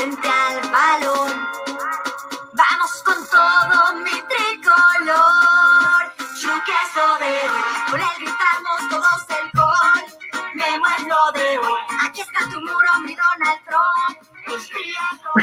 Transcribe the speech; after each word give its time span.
frente 0.00 0.28
al 0.28 0.60
balón. 0.70 1.30
Vamos 2.54 3.02
con 3.04 3.16
todo 3.30 4.00
mi 4.02 4.16
tricolor. 4.32 6.02
Yo 6.40 6.50
que 6.64 6.72
hoy, 7.00 7.32
por 7.90 8.00
él 8.00 8.06
gritamos 8.18 8.80
todos 8.88 9.26
el 9.28 9.50
gol. 9.52 10.04
Me 10.54 10.78
muero 10.78 11.16
de 11.34 11.58
hoy, 11.58 11.80
aquí 12.02 12.20
está 12.22 12.48
tu 12.50 12.60
muro, 12.60 12.90
mi 13.04 13.14
Donald 13.14 13.60
Trump. 13.66 14.16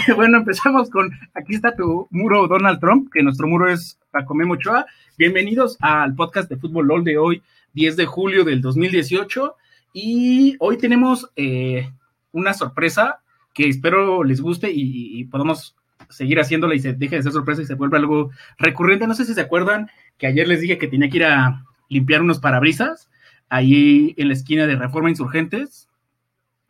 Bueno, 0.15 0.37
empezamos 0.39 0.89
con 0.89 1.11
aquí 1.33 1.55
está 1.55 1.75
tu 1.75 2.07
muro 2.11 2.47
Donald 2.47 2.79
Trump, 2.79 3.09
que 3.13 3.23
nuestro 3.23 3.47
muro 3.47 3.69
es 3.69 3.99
Pacomé 4.11 4.45
Mochoa. 4.45 4.85
Bienvenidos 5.17 5.77
al 5.81 6.15
podcast 6.15 6.49
de 6.49 6.57
Fútbol 6.57 6.87
LOL 6.87 7.03
de 7.03 7.17
hoy, 7.17 7.43
10 7.73 7.95
de 7.95 8.05
julio 8.05 8.43
del 8.43 8.61
2018. 8.61 9.55
Y 9.93 10.55
hoy 10.59 10.77
tenemos 10.77 11.31
eh, 11.35 11.91
una 12.31 12.53
sorpresa 12.53 13.21
que 13.57 13.67
espero 13.67 14.23
les 14.23 14.39
guste 14.39 14.71
y, 14.71 15.23
podamos 15.25 15.75
seguir 16.09 16.39
haciéndola 16.39 16.75
y 16.75 16.79
se 16.79 16.93
deje 16.93 17.15
de 17.15 17.23
ser 17.23 17.31
sorpresa 17.31 17.63
y 17.63 17.65
se 17.65 17.73
vuelva 17.73 17.97
algo 17.97 18.29
recurrente. 18.59 19.07
No 19.07 19.15
sé 19.15 19.25
si 19.25 19.33
se 19.33 19.41
acuerdan 19.41 19.89
que 20.19 20.27
ayer 20.27 20.47
les 20.47 20.61
dije 20.61 20.77
que 20.77 20.87
tenía 20.87 21.09
que 21.09 21.17
ir 21.17 21.25
a 21.25 21.65
limpiar 21.89 22.21
unos 22.21 22.37
parabrisas 22.37 23.09
ahí 23.49 24.13
en 24.15 24.27
la 24.27 24.35
esquina 24.35 24.67
de 24.67 24.75
Reforma 24.75 25.09
Insurgentes, 25.09 25.89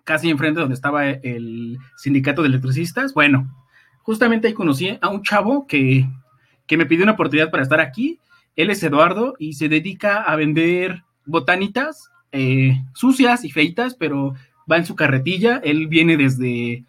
casi 0.05 0.29
enfrente 0.29 0.61
donde 0.61 0.75
estaba 0.75 1.09
el 1.09 1.77
sindicato 1.97 2.41
de 2.41 2.47
electricistas. 2.47 3.13
Bueno, 3.13 3.53
justamente 4.01 4.47
ahí 4.47 4.53
conocí 4.53 4.97
a 5.01 5.09
un 5.09 5.23
chavo 5.23 5.67
que, 5.67 6.07
que 6.67 6.77
me 6.77 6.85
pidió 6.85 7.03
una 7.03 7.13
oportunidad 7.13 7.51
para 7.51 7.63
estar 7.63 7.81
aquí. 7.81 8.21
Él 8.55 8.69
es 8.69 8.81
Eduardo 8.81 9.33
y 9.39 9.53
se 9.53 9.67
dedica 9.67 10.21
a 10.23 10.37
vender 10.37 11.03
botanitas 11.25 12.09
eh, 12.31 12.81
sucias 12.93 13.43
y 13.43 13.51
feitas, 13.51 13.95
pero 13.95 14.35
va 14.69 14.77
en 14.77 14.85
su 14.85 14.95
carretilla. 14.95 15.61
Él 15.63 15.87
viene 15.87 16.17
desde, 16.17 16.83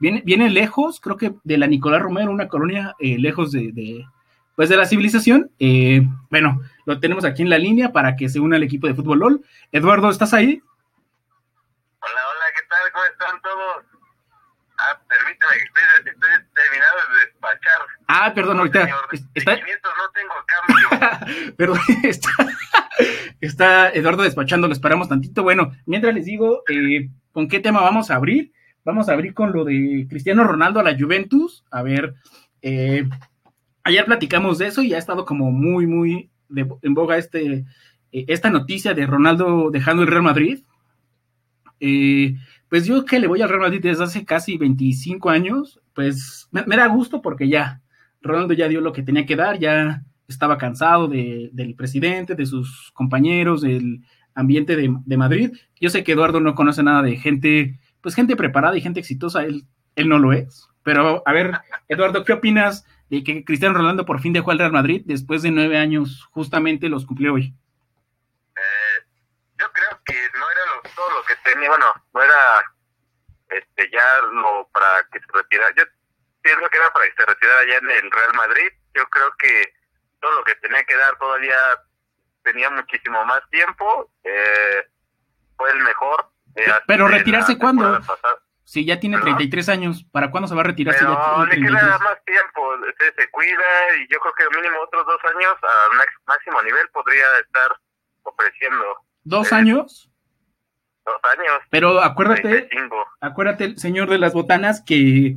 viene, 0.00 0.22
viene 0.24 0.50
lejos, 0.50 1.00
creo 1.00 1.16
que 1.16 1.34
de 1.44 1.58
la 1.58 1.66
Nicolás 1.66 2.02
Romero, 2.02 2.30
una 2.30 2.48
colonia 2.48 2.94
eh, 2.98 3.18
lejos 3.18 3.52
de, 3.52 4.04
pues 4.56 4.68
de 4.68 4.76
la 4.76 4.86
civilización. 4.86 5.50
Eh, 5.58 6.02
bueno, 6.30 6.60
lo 6.84 6.98
tenemos 7.00 7.24
aquí 7.24 7.42
en 7.42 7.50
la 7.50 7.58
línea 7.58 7.92
para 7.92 8.16
que 8.16 8.28
se 8.28 8.40
una 8.40 8.56
al 8.56 8.62
equipo 8.62 8.86
de 8.86 8.94
fútbol 8.94 9.18
LOL. 9.18 9.44
Eduardo, 9.72 10.10
¿estás 10.10 10.34
ahí? 10.34 10.62
Hola, 12.00 12.20
hola, 12.30 12.44
¿qué 12.56 12.62
tal? 12.68 12.92
¿Cómo 12.92 13.04
están 13.04 13.42
todos? 13.42 13.84
Ah, 14.80 14.96
permítame, 15.08 15.54
estoy, 15.56 16.12
estoy 16.12 16.30
terminado 16.54 16.96
de 17.12 17.26
despachar. 17.26 17.80
Ah, 18.06 18.32
perdón, 18.32 18.58
ahorita. 18.58 18.88
está... 19.34 19.56
no 19.56 20.10
tengo 20.14 20.34
cambio. 20.46 21.54
perdón, 21.56 21.80
está, 22.04 22.30
está 23.40 23.90
Eduardo 23.90 24.22
despachando, 24.22 24.66
lo 24.66 24.72
esperamos 24.72 25.08
tantito. 25.08 25.42
Bueno, 25.42 25.72
mientras 25.86 26.14
les 26.14 26.24
digo, 26.24 26.62
eh, 26.68 27.08
¿con 27.32 27.48
qué 27.48 27.60
tema 27.60 27.80
vamos 27.80 28.10
a 28.10 28.16
abrir? 28.16 28.52
Vamos 28.84 29.08
a 29.08 29.12
abrir 29.12 29.34
con 29.34 29.52
lo 29.52 29.64
de 29.64 30.06
Cristiano 30.08 30.44
Ronaldo 30.44 30.80
a 30.80 30.82
la 30.82 30.96
Juventus. 30.98 31.64
A 31.70 31.82
ver, 31.82 32.14
eh, 32.62 33.08
ayer 33.84 34.04
platicamos 34.04 34.58
de 34.58 34.66
eso 34.66 34.82
y 34.82 34.94
ha 34.94 34.98
estado 34.98 35.24
como 35.24 35.50
muy, 35.50 35.86
muy 35.86 36.30
en 36.82 36.94
boga 36.94 37.18
este, 37.18 37.64
eh, 38.12 38.24
esta 38.28 38.50
noticia 38.50 38.94
de 38.94 39.06
Ronaldo 39.06 39.70
dejando 39.70 40.02
el 40.02 40.08
Real 40.08 40.22
Madrid. 40.22 40.60
pues 42.68 42.86
yo 42.86 43.04
que 43.04 43.18
le 43.18 43.28
voy 43.28 43.40
al 43.40 43.48
Real 43.48 43.62
Madrid 43.62 43.80
desde 43.82 44.04
hace 44.04 44.24
casi 44.24 44.58
25 44.58 45.30
años, 45.30 45.80
pues 45.94 46.48
me, 46.50 46.64
me 46.66 46.76
da 46.76 46.86
gusto 46.86 47.22
porque 47.22 47.48
ya, 47.48 47.80
Ronaldo 48.20 48.54
ya 48.54 48.68
dio 48.68 48.80
lo 48.80 48.92
que 48.92 49.02
tenía 49.02 49.26
que 49.26 49.36
dar, 49.36 49.58
ya 49.58 50.02
estaba 50.28 50.58
cansado 50.58 51.08
de, 51.08 51.50
del 51.52 51.74
presidente, 51.74 52.34
de 52.34 52.46
sus 52.46 52.92
compañeros, 52.92 53.62
del 53.62 54.00
ambiente 54.34 54.76
de, 54.76 55.16
Madrid. 55.16 55.52
Yo 55.80 55.90
sé 55.90 56.04
que 56.04 56.12
Eduardo 56.12 56.38
no 56.38 56.54
conoce 56.54 56.82
nada 56.82 57.02
de 57.02 57.16
gente, 57.16 57.80
pues 58.00 58.14
gente 58.14 58.36
preparada 58.36 58.76
y 58.76 58.80
gente 58.80 59.00
exitosa, 59.00 59.42
él, 59.42 59.64
él 59.96 60.08
no 60.08 60.18
lo 60.18 60.32
es. 60.32 60.68
Pero 60.84 61.22
a 61.26 61.32
ver, 61.32 61.58
Eduardo, 61.88 62.24
¿qué 62.24 62.34
opinas 62.34 62.86
de 63.10 63.24
que 63.24 63.44
Cristiano 63.44 63.76
Ronaldo 63.76 64.04
por 64.04 64.20
fin 64.20 64.32
dejó 64.32 64.50
al 64.50 64.58
Real 64.58 64.72
Madrid 64.72 65.02
después 65.04 65.42
de 65.42 65.50
nueve 65.50 65.76
años? 65.78 66.28
Justamente 66.30 66.88
los 66.88 67.04
cumplió 67.04 67.34
hoy. 67.34 67.54
Eh, 68.56 69.04
yo 69.58 69.66
creo 69.72 70.00
que 70.04 70.14
no 70.14 70.44
era 70.50 70.94
todo 70.94 71.10
lo 71.10 71.24
que 71.24 71.34
tenía, 71.42 71.68
bueno, 71.68 71.86
no 72.14 72.22
era 72.22 72.34
este, 73.50 73.90
ya 73.90 74.04
lo 74.32 74.68
para 74.72 75.02
que 75.10 75.18
se 75.18 75.26
retirara. 75.32 75.74
Yo 75.76 75.84
pienso 76.42 76.68
que 76.70 76.78
era 76.78 76.92
para 76.92 77.06
que 77.06 77.14
se 77.16 77.26
retirara 77.26 77.60
ya 77.66 77.76
en 77.78 77.90
el 78.04 78.10
Real 78.10 78.34
Madrid. 78.34 78.68
Yo 78.94 79.04
creo 79.06 79.30
que 79.38 79.77
todo 80.20 80.32
lo 80.32 80.44
que 80.44 80.54
tenía 80.56 80.82
que 80.84 80.96
dar 80.96 81.16
todavía 81.18 81.56
tenía 82.42 82.70
muchísimo 82.70 83.24
más 83.24 83.40
tiempo, 83.50 84.10
eh, 84.24 84.88
fue 85.56 85.70
el 85.70 85.78
mejor. 85.80 86.30
Eh, 86.54 86.72
Pero 86.86 87.08
retirarse 87.08 87.58
cuándo? 87.58 88.00
Si 88.64 88.84
ya 88.84 89.00
tiene 89.00 89.18
33 89.18 89.68
años, 89.70 90.04
¿para 90.12 90.30
cuándo 90.30 90.46
se 90.46 90.54
va 90.54 90.60
a 90.60 90.64
retirar? 90.64 90.94
Pero 90.98 91.46
le 91.46 91.56
queda 91.56 91.98
más 91.98 92.22
tiempo, 92.24 92.76
se, 93.16 93.30
cuida 93.30 93.96
y 93.98 94.12
yo 94.12 94.18
creo 94.20 94.34
que 94.34 94.56
mínimo 94.56 94.78
otros 94.82 95.06
dos 95.06 95.20
años 95.34 95.54
a 95.62 95.96
máximo 96.26 96.62
nivel 96.62 96.86
podría 96.92 97.24
estar 97.42 97.68
ofreciendo. 98.24 98.84
¿Dos 99.24 99.52
eh, 99.52 99.54
años? 99.54 100.10
Dos 101.06 101.20
años. 101.38 101.62
Pero 101.70 102.02
acuérdate, 102.02 102.68
acuérdate, 103.20 103.78
señor 103.78 104.10
de 104.10 104.18
las 104.18 104.34
botanas, 104.34 104.82
que, 104.82 105.36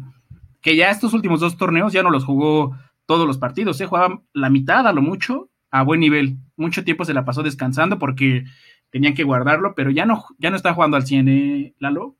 que 0.61 0.75
ya 0.75 0.89
estos 0.89 1.13
últimos 1.13 1.39
dos 1.39 1.57
torneos 1.57 1.93
ya 1.93 2.03
no 2.03 2.09
los 2.09 2.25
jugó 2.25 2.75
todos 3.05 3.27
los 3.27 3.37
partidos, 3.37 3.77
se 3.77 3.85
¿eh? 3.85 3.87
jugaba 3.87 4.21
la 4.33 4.49
mitad 4.49 4.87
a 4.87 4.93
lo 4.93 5.01
mucho 5.01 5.49
a 5.71 5.83
buen 5.83 5.99
nivel. 5.99 6.35
Mucho 6.57 6.83
tiempo 6.83 7.05
se 7.05 7.13
la 7.13 7.25
pasó 7.25 7.43
descansando 7.43 7.97
porque 7.97 8.43
tenían 8.91 9.13
que 9.13 9.23
guardarlo, 9.23 9.73
pero 9.73 9.89
ya 9.89 10.05
no, 10.05 10.25
ya 10.37 10.49
no 10.49 10.57
está 10.57 10.73
jugando 10.73 10.97
al 10.97 11.05
100, 11.05 11.27
¿eh, 11.29 11.73
Lalo? 11.79 12.15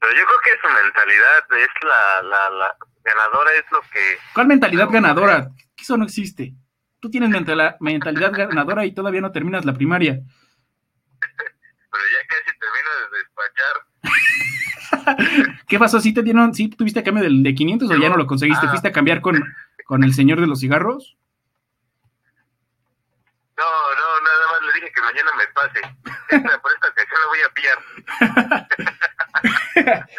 Pero 0.00 0.12
yo 0.14 0.24
creo 0.24 0.40
que 0.44 0.50
su 0.60 0.74
mentalidad 0.82 1.62
es 1.62 1.68
la, 1.84 2.48
la, 2.58 2.76
ganadora, 3.04 3.50
es 3.54 3.64
lo 3.70 3.80
que... 3.82 4.18
¿Cuál 4.34 4.46
mentalidad 4.48 4.88
ganadora? 4.90 5.50
Eso 5.78 5.96
no 5.96 6.04
existe. 6.04 6.54
Tú 6.98 7.10
tienes 7.10 7.30
mentalidad 7.30 8.32
ganadora 8.32 8.84
y 8.86 8.92
todavía 8.92 9.20
no 9.20 9.32
terminas 9.32 9.64
la 9.64 9.74
primaria. 9.74 10.14
pero 11.92 12.04
ya 12.10 12.26
casi 12.26 12.58
termino 12.58 12.90
de 12.98 13.18
despachar. 13.18 13.76
¿Qué 15.68 15.78
pasó? 15.78 16.00
¿Sí 16.00 16.12
te 16.12 16.22
dieron, 16.22 16.54
sí 16.54 16.68
tuviste 16.68 17.02
cambio 17.02 17.24
de, 17.24 17.30
de 17.32 17.54
500 17.54 17.90
o 17.90 17.96
ya 17.96 18.08
no 18.08 18.16
lo 18.16 18.26
conseguiste? 18.26 18.66
Ah. 18.66 18.70
¿Fuiste 18.70 18.88
a 18.88 18.92
cambiar 18.92 19.20
con, 19.20 19.42
con 19.84 20.04
el 20.04 20.14
señor 20.14 20.40
de 20.40 20.46
los 20.46 20.60
cigarros? 20.60 21.16
No, 23.56 23.94
no, 23.94 24.20
nada 24.20 24.46
más 24.52 24.62
le 24.62 24.72
dije 24.74 24.92
que 24.92 25.00
mañana 25.02 25.30
me 25.36 25.46
pase. 25.48 25.80
por 26.60 26.72
esta 26.72 26.88
ocasión 26.88 27.20
lo 27.22 27.28
voy 27.28 27.40
a 27.40 27.50
pillar. 27.54 27.78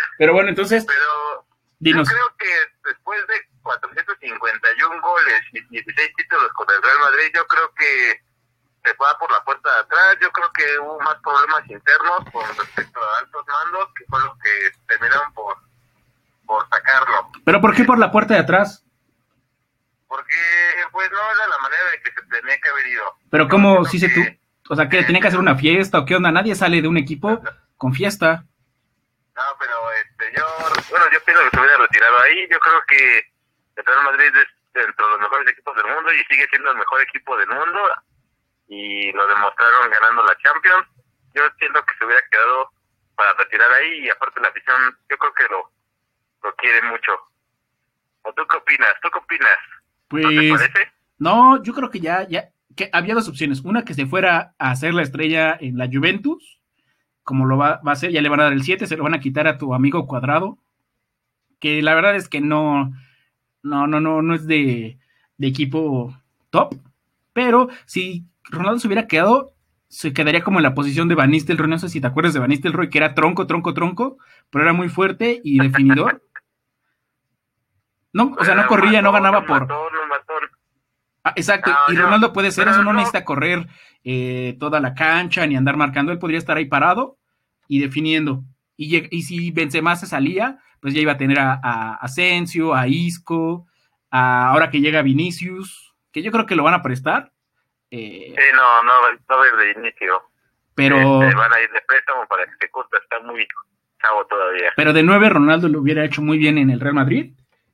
Pero 0.17 0.33
bueno, 0.33 0.49
entonces. 0.49 0.85
Pero 0.85 1.45
yo 1.79 2.03
creo 2.03 2.35
que 2.37 2.49
después 2.85 3.27
de 3.27 3.41
451 3.63 5.01
goles 5.01 5.41
y 5.51 5.61
16 5.69 6.15
títulos 6.15 6.53
con 6.53 6.67
el 6.73 6.81
Real 6.81 6.99
Madrid, 6.99 7.31
yo 7.35 7.45
creo 7.47 7.73
que 7.73 8.21
se 8.83 8.93
va 8.93 9.17
por 9.17 9.31
la 9.31 9.43
puerta 9.43 9.69
de 9.73 9.79
atrás. 9.81 10.17
Yo 10.21 10.31
creo 10.31 10.51
que 10.51 10.79
hubo 10.79 10.99
más 10.99 11.15
problemas 11.23 11.69
internos 11.69 12.19
con 12.31 12.45
respecto 12.57 12.99
a 12.99 13.19
altos 13.19 13.45
mandos, 13.47 13.89
que 13.97 14.05
fue 14.05 14.19
lo 14.19 14.37
que 14.39 14.71
terminaron 14.87 15.33
por, 15.33 15.57
por 16.45 16.67
sacarlo. 16.69 17.31
¿Pero 17.45 17.61
por 17.61 17.75
qué 17.75 17.83
por 17.85 17.97
la 17.97 18.11
puerta 18.11 18.33
de 18.33 18.41
atrás? 18.41 18.83
Porque, 20.07 20.35
pues, 20.91 21.09
no 21.11 21.17
era 21.17 21.47
la 21.47 21.57
manera 21.59 21.91
de 21.91 22.01
que 22.03 22.11
se 22.11 22.21
tenía 22.27 22.59
que 22.59 22.69
haber 22.69 22.87
ido. 22.87 23.03
Pero, 23.31 23.47
¿cómo 23.47 23.85
si 23.85 23.99
se 23.99 24.09
tú? 24.09 24.21
O 24.69 24.75
sea, 24.75 24.87
que 24.87 25.03
tenía 25.03 25.21
que 25.21 25.27
hacer 25.27 25.39
una 25.39 25.55
fiesta 25.55 25.99
o 25.99 26.05
qué 26.05 26.15
onda? 26.15 26.31
Nadie 26.31 26.55
sale 26.55 26.81
de 26.81 26.87
un 26.87 26.97
equipo 26.97 27.41
con 27.77 27.93
fiesta. 27.93 28.45
No, 29.35 29.41
pero 29.59 29.91
este, 29.93 30.31
yo, 30.37 30.45
bueno, 30.91 31.05
yo 31.11 31.23
pienso 31.25 31.43
que 31.43 31.49
se 31.49 31.59
hubiera 31.59 31.77
retirado 31.77 32.19
ahí. 32.21 32.47
Yo 32.49 32.59
creo 32.59 32.81
que 32.87 33.17
el 33.75 33.85
Real 33.85 34.03
Madrid 34.03 34.31
es 34.37 34.47
dentro 34.73 35.05
de 35.05 35.11
los 35.13 35.21
mejores 35.21 35.51
equipos 35.51 35.75
del 35.75 35.85
mundo 35.85 36.13
y 36.13 36.23
sigue 36.25 36.47
siendo 36.49 36.71
el 36.71 36.77
mejor 36.77 37.01
equipo 37.01 37.35
del 37.37 37.49
mundo 37.49 37.79
y 38.67 39.11
lo 39.11 39.27
demostraron 39.27 39.91
ganando 39.91 40.23
la 40.23 40.37
Champions. 40.37 40.87
Yo 41.35 41.43
siento 41.57 41.83
que 41.85 41.97
se 41.97 42.05
hubiera 42.05 42.21
quedado 42.31 42.69
para 43.15 43.33
retirar 43.33 43.71
ahí 43.71 44.05
y 44.05 44.09
aparte 44.09 44.39
la 44.41 44.49
afición, 44.49 44.97
yo 45.09 45.17
creo 45.17 45.33
que 45.33 45.43
lo, 45.43 45.71
lo 46.43 46.55
quiere 46.55 46.81
mucho. 46.83 47.11
¿O 48.23 48.33
tú 48.33 48.43
qué 48.49 48.57
opinas? 48.57 48.93
¿Tú 49.01 49.09
qué 49.11 49.19
opinas? 49.19 49.57
Pues, 50.07 50.23
¿No 50.23 50.29
te 50.29 50.49
pues, 50.49 50.61
parece? 50.61 50.91
No, 51.19 51.63
yo 51.63 51.73
creo 51.73 51.89
que 51.89 51.99
ya, 51.99 52.27
ya, 52.27 52.49
que 52.75 52.89
había 52.91 53.15
dos 53.15 53.27
opciones. 53.29 53.61
Una 53.61 53.85
que 53.85 53.93
se 53.93 54.05
fuera 54.05 54.55
a 54.57 54.71
hacer 54.71 54.93
la 54.93 55.03
estrella 55.03 55.57
en 55.59 55.77
la 55.77 55.87
Juventus, 55.91 56.59
como 57.23 57.45
lo 57.45 57.57
va, 57.57 57.81
va 57.85 57.91
a 57.91 57.93
hacer, 57.93 58.11
ya 58.11 58.21
le 58.21 58.29
van 58.29 58.41
a 58.41 58.43
dar 58.43 58.53
el 58.53 58.63
7, 58.63 58.87
se 58.87 58.97
lo 58.97 59.03
van 59.03 59.13
a 59.13 59.19
quitar 59.19 59.47
a 59.47 59.57
tu 59.57 59.73
amigo 59.73 60.07
Cuadrado, 60.07 60.57
que 61.59 61.81
la 61.81 61.95
verdad 61.95 62.15
es 62.15 62.27
que 62.27 62.41
no, 62.41 62.91
no, 63.61 63.87
no, 63.87 63.99
no, 63.99 64.21
no 64.21 64.35
es 64.35 64.47
de, 64.47 64.97
de 65.37 65.47
equipo 65.47 66.13
top, 66.49 66.75
pero 67.31 67.69
si 67.85 68.25
Ronaldo 68.49 68.79
se 68.79 68.87
hubiera 68.87 69.07
quedado, 69.07 69.53
se 69.87 70.13
quedaría 70.13 70.43
como 70.43 70.59
en 70.59 70.63
la 70.63 70.73
posición 70.73 71.07
de 71.07 71.15
Van 71.15 71.31
Nistelrooy. 71.31 71.69
No 71.69 71.79
sé 71.79 71.89
si 71.89 72.01
te 72.01 72.07
acuerdas 72.07 72.33
de 72.33 72.39
Van 72.39 72.49
Nistelrooy, 72.49 72.89
que 72.89 72.97
era 72.97 73.13
tronco, 73.13 73.47
tronco, 73.47 73.73
tronco, 73.73 74.17
pero 74.49 74.63
era 74.63 74.73
muy 74.73 74.89
fuerte 74.89 75.41
y 75.43 75.59
definidor. 75.63 76.23
No, 78.13 78.35
o 78.37 78.45
sea, 78.45 78.55
no 78.55 78.67
corría, 78.67 79.01
no 79.01 79.11
ganaba 79.11 79.45
por. 79.45 79.67
Ah, 81.25 81.33
exacto, 81.35 81.71
y 81.87 81.95
Ronaldo 81.95 82.33
puede 82.33 82.51
ser 82.51 82.67
eso, 82.67 82.83
no, 82.83 82.91
necesita 82.91 83.23
correr 83.23 83.67
eh, 84.03 84.57
toda 84.59 84.81
la 84.81 84.93
cancha 84.93 85.47
ni 85.47 85.55
andar 85.55 85.77
marcando, 85.77 86.11
él 86.11 86.19
podría 86.19 86.37
estar 86.37 86.57
ahí 86.57 86.65
parado 86.65 87.17
y 87.67 87.79
definiendo. 87.79 88.43
Y, 88.75 89.07
y 89.15 89.21
si 89.21 89.51
Benzema 89.51 89.95
se 89.95 90.05
salía, 90.05 90.59
pues 90.81 90.93
ya 90.93 90.99
iba 90.99 91.13
a 91.13 91.17
tener 91.17 91.39
a, 91.39 91.59
a 91.63 91.95
Asensio, 91.95 92.75
a 92.75 92.87
Isco, 92.87 93.67
a, 94.11 94.49
ahora 94.49 94.69
que 94.69 94.81
llega 94.81 95.01
Vinicius, 95.01 95.95
que 96.11 96.21
yo 96.21 96.31
creo 96.31 96.45
que 96.45 96.55
lo 96.55 96.63
van 96.63 96.73
a 96.73 96.81
prestar. 96.81 97.32
Eh, 97.95 98.33
Sí, 98.35 98.43
no, 98.55 98.83
no, 98.83 98.91
no 99.29 99.37
va 99.37 99.43
a 99.43 99.47
ir 99.47 99.75
de 99.75 99.79
inicio. 99.79 100.23
pero, 100.73 101.19
van 101.19 101.53
a 101.53 101.61
ir 101.61 101.69
de 101.71 101.81
préstamo 101.87 102.25
para 102.27 102.45
que 102.45 102.51
se 102.59 102.65
está 102.97 103.19
muy 103.19 103.45
chavo 104.01 104.25
todavía. 104.25 104.71
pero 104.75 104.93
de 104.93 105.03
nueve 105.03 105.29
Ronaldo 105.29 105.69
lo 105.69 105.79
hubiera 105.79 106.03
hecho 106.03 106.21
muy 106.23 106.39
bien 106.39 106.57
en 106.57 106.71
el 106.71 106.79
Real 106.79 106.95
Madrid. 106.95 107.33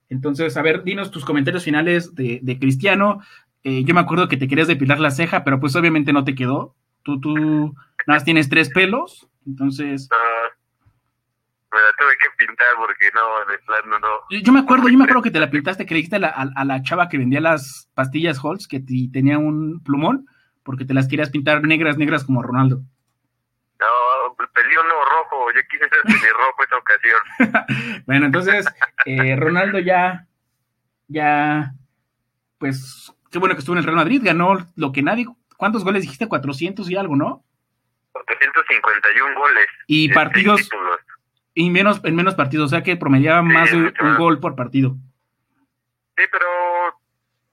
Entonces, 0.09 0.57
a 0.57 0.61
ver, 0.61 0.83
dinos 0.83 1.09
tus 1.11 1.23
comentarios 1.23 1.63
finales 1.63 2.15
de, 2.15 2.39
de 2.41 2.59
Cristiano. 2.59 3.21
Eh, 3.63 3.83
yo 3.85 3.93
me 3.93 4.01
acuerdo 4.01 4.27
que 4.27 4.37
te 4.37 4.47
querías 4.47 4.67
depilar 4.67 4.99
la 4.99 5.11
ceja, 5.11 5.43
pero 5.43 5.59
pues 5.59 5.75
obviamente 5.75 6.11
no 6.11 6.23
te 6.25 6.35
quedó. 6.35 6.75
Tú, 7.03 7.21
tú 7.21 7.33
nada 7.35 7.73
más 8.17 8.25
tienes 8.25 8.49
tres 8.49 8.69
pelos. 8.71 9.27
Entonces, 9.47 10.09
No, 10.11 10.17
me 11.71 11.77
la 11.77 11.93
tuve 11.97 12.08
que 12.08 12.08
pintar 12.39 12.67
porque 12.77 13.09
no, 13.13 13.51
de 13.51 13.59
plano 13.59 13.99
no. 13.99 14.07
yo, 14.29 14.51
me 14.53 14.59
acuerdo, 14.61 14.87
yo 14.89 14.97
me 14.97 15.03
acuerdo 15.03 15.21
que 15.27 15.31
te 15.31 15.39
la 15.39 15.49
pintaste, 15.51 15.85
que 15.85 15.93
le 15.93 15.97
dijiste 15.99 16.15
a 16.15 16.19
la, 16.19 16.29
a- 16.29 16.49
a 16.55 16.65
la 16.65 16.81
chava 16.81 17.09
que 17.09 17.17
vendía 17.17 17.41
las 17.41 17.89
pastillas 17.93 18.39
Halls 18.43 18.67
que 18.67 18.79
te- 18.79 19.09
tenía 19.11 19.37
un 19.37 19.81
plumón, 19.83 20.25
porque 20.63 20.85
te 20.85 20.93
las 20.93 21.07
querías 21.07 21.29
pintar 21.29 21.61
negras, 21.63 21.97
negras 21.97 22.23
como 22.23 22.41
Ronaldo. 22.41 22.81
No, 23.79 24.35
pedí 24.53 24.73
uno 24.73 24.93
rojo, 25.05 25.51
yo 25.55 25.61
quise 25.69 25.87
ser 25.89 26.01
pelirrojo 26.03 26.63
esta 26.63 26.77
ocasión. 26.77 28.03
Bueno, 28.05 28.25
entonces, 28.25 28.65
eh, 29.05 29.35
Ronaldo 29.35 29.77
ya, 29.79 30.25
ya, 31.07 31.73
pues, 32.57 33.13
qué 33.31 33.37
bueno 33.37 33.53
que 33.55 33.59
estuvo 33.59 33.75
en 33.75 33.79
el 33.79 33.83
Real 33.85 33.97
Madrid, 33.97 34.21
ganó 34.23 34.57
lo 34.75 34.91
que 34.91 35.03
nadie, 35.03 35.27
¿cuántos 35.57 35.83
goles 35.83 36.01
dijiste? 36.01 36.27
400 36.27 36.89
y 36.89 36.95
algo, 36.95 37.15
¿no? 37.15 37.43
451 38.11 39.39
goles. 39.39 39.65
Y 39.87 40.05
Este, 40.05 40.15
partidos. 40.15 40.69
Y 41.53 41.69
menos, 41.69 42.01
en 42.03 42.15
menos 42.15 42.35
partidos, 42.35 42.67
o 42.67 42.69
sea 42.69 42.83
que 42.83 42.95
promediaba 42.95 43.41
Sí, 43.41 43.47
más 43.47 43.71
de 43.71 43.77
un 43.77 44.17
gol 44.17 44.39
por 44.39 44.55
partido. 44.55 44.95
Sí, 46.17 46.25
pero 46.31 46.45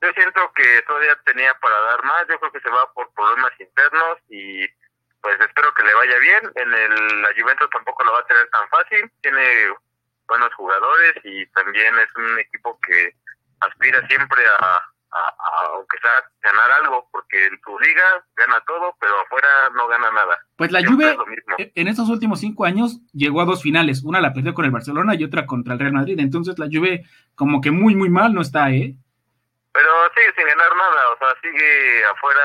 yo 0.03 0.13
siento 0.13 0.41
que 0.55 0.83
todavía 0.87 1.17
tenía 1.25 1.55
para 1.61 1.81
dar 1.81 2.05
más. 2.05 2.27
Yo 2.29 2.39
creo 2.39 2.53
que 2.53 2.61
se 2.61 2.71
va 2.71 2.93
por 2.93 3.13
problemas 3.15 3.53
internos 3.59 4.19
y 4.29 4.67
pues 5.21 5.41
espero 5.41 5.73
que 5.75 5.83
le 5.85 5.95
vaya 5.95 6.19
bien. 6.19 6.53
En 6.55 6.75
el, 6.75 7.23
la 7.23 7.29
Juventus 7.37 7.71
tampoco 7.71 8.05
lo 8.05 8.13
va 8.13 8.21
a 8.21 8.27
tener 8.27 8.49
tan 8.51 8.69
fácil. 8.69 9.11
Tiene 9.23 9.43
buenos 10.29 10.53
jugadores 10.55 11.15
y 11.25 11.47
también 11.47 11.99
es 11.99 12.09
un 12.17 12.39
equipo 12.39 12.79
que 12.87 13.15
aspira 13.61 14.07
siempre 14.09 14.43
a, 14.61 14.83
a- 15.17 15.29
a, 15.29 15.67
aunque 15.75 15.99
sea 15.99 16.13
ganar 16.43 16.71
algo, 16.83 17.09
porque 17.11 17.47
en 17.47 17.59
su 17.65 17.79
liga 17.79 18.25
gana 18.37 18.61
todo, 18.67 18.95
pero 19.01 19.21
afuera 19.21 19.49
no 19.75 19.87
gana 19.89 20.11
nada. 20.11 20.39
Pues 20.57 20.71
la 20.73 20.81
Siempre 20.81 21.17
Juve, 21.17 21.35
es 21.59 21.67
eh, 21.67 21.73
en 21.75 21.89
estos 21.89 22.09
últimos 22.09 22.41
cinco 22.41 22.65
años, 22.65 23.01
llegó 23.13 23.41
a 23.41 23.45
dos 23.47 23.63
finales. 23.63 24.03
Una 24.05 24.21
la 24.21 24.33
perdió 24.33 24.55
con 24.55 24.65
el 24.65 24.71
Barcelona 24.71 25.15
y 25.15 25.25
otra 25.25 25.47
contra 25.47 25.75
el 25.75 25.81
Real 25.81 25.93
Madrid. 25.93 26.19
Entonces 26.21 26.59
la 26.59 26.67
Juve, 26.71 27.05
como 27.35 27.61
que 27.61 27.71
muy, 27.71 27.95
muy 27.95 28.09
mal 28.11 28.33
no 28.35 28.41
está, 28.43 28.71
¿eh? 28.71 28.95
Pero 29.73 29.89
sigue 30.15 30.33
sin 30.37 30.47
ganar 30.47 30.75
nada, 30.77 31.11
o 31.13 31.19
sea, 31.19 31.29
sigue 31.43 32.05
afuera 32.07 32.41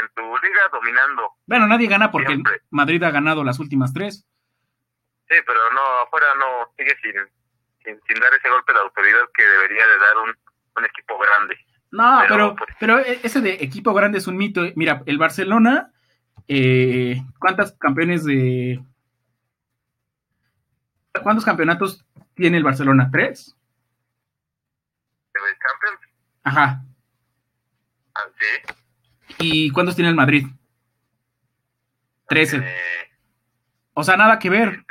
en 0.00 0.08
su 0.14 0.22
liga 0.46 0.68
dominando. 0.72 1.32
Bueno, 1.46 1.66
nadie 1.66 1.88
gana 1.88 2.10
porque 2.12 2.28
Siempre. 2.28 2.60
Madrid 2.70 3.02
ha 3.02 3.10
ganado 3.10 3.42
las 3.42 3.58
últimas 3.58 3.92
tres. 3.92 4.24
Sí, 5.28 5.36
pero 5.46 5.58
no, 5.72 5.80
afuera 6.02 6.26
no, 6.38 6.70
sigue 6.76 6.96
sin, 7.02 7.12
sin, 7.82 8.00
sin 8.06 8.20
dar 8.20 8.32
ese 8.34 8.48
golpe 8.48 8.72
de 8.72 8.78
autoridad 8.78 9.24
que 9.34 9.42
debería 9.44 9.84
de 9.86 9.98
dar 9.98 10.16
un, 10.18 10.36
un 10.76 10.84
equipo 10.84 11.18
grande. 11.18 11.56
No, 11.96 12.18
Pero, 12.22 12.28
pero, 12.28 12.56
pues- 12.56 12.76
pero 12.80 12.98
ese 12.98 13.40
de 13.40 13.52
equipo 13.60 13.94
grande 13.94 14.18
es 14.18 14.26
un 14.26 14.36
mito. 14.36 14.62
Mira, 14.74 15.02
el 15.06 15.16
Barcelona, 15.18 15.92
eh, 16.48 17.22
¿cuántas 17.38 17.72
campeones 17.72 18.24
de... 18.24 18.82
¿Cuántos 21.22 21.44
campeonatos 21.44 22.04
tiene 22.34 22.56
el 22.56 22.64
Barcelona? 22.64 23.08
¿Tres? 23.12 23.56
¿El 25.34 25.40
Champions? 25.58 26.14
Ajá. 26.42 26.84
Ah, 28.14 28.20
sí. 28.38 28.74
¿Y 29.38 29.70
cuántos 29.70 29.94
tiene 29.94 30.10
el 30.10 30.16
Madrid? 30.16 30.46
Trece. 32.28 32.56
Eh, 32.58 33.10
O 33.94 34.02
sea, 34.02 34.16
nada 34.16 34.38
que 34.40 34.50
ver. 34.50 34.84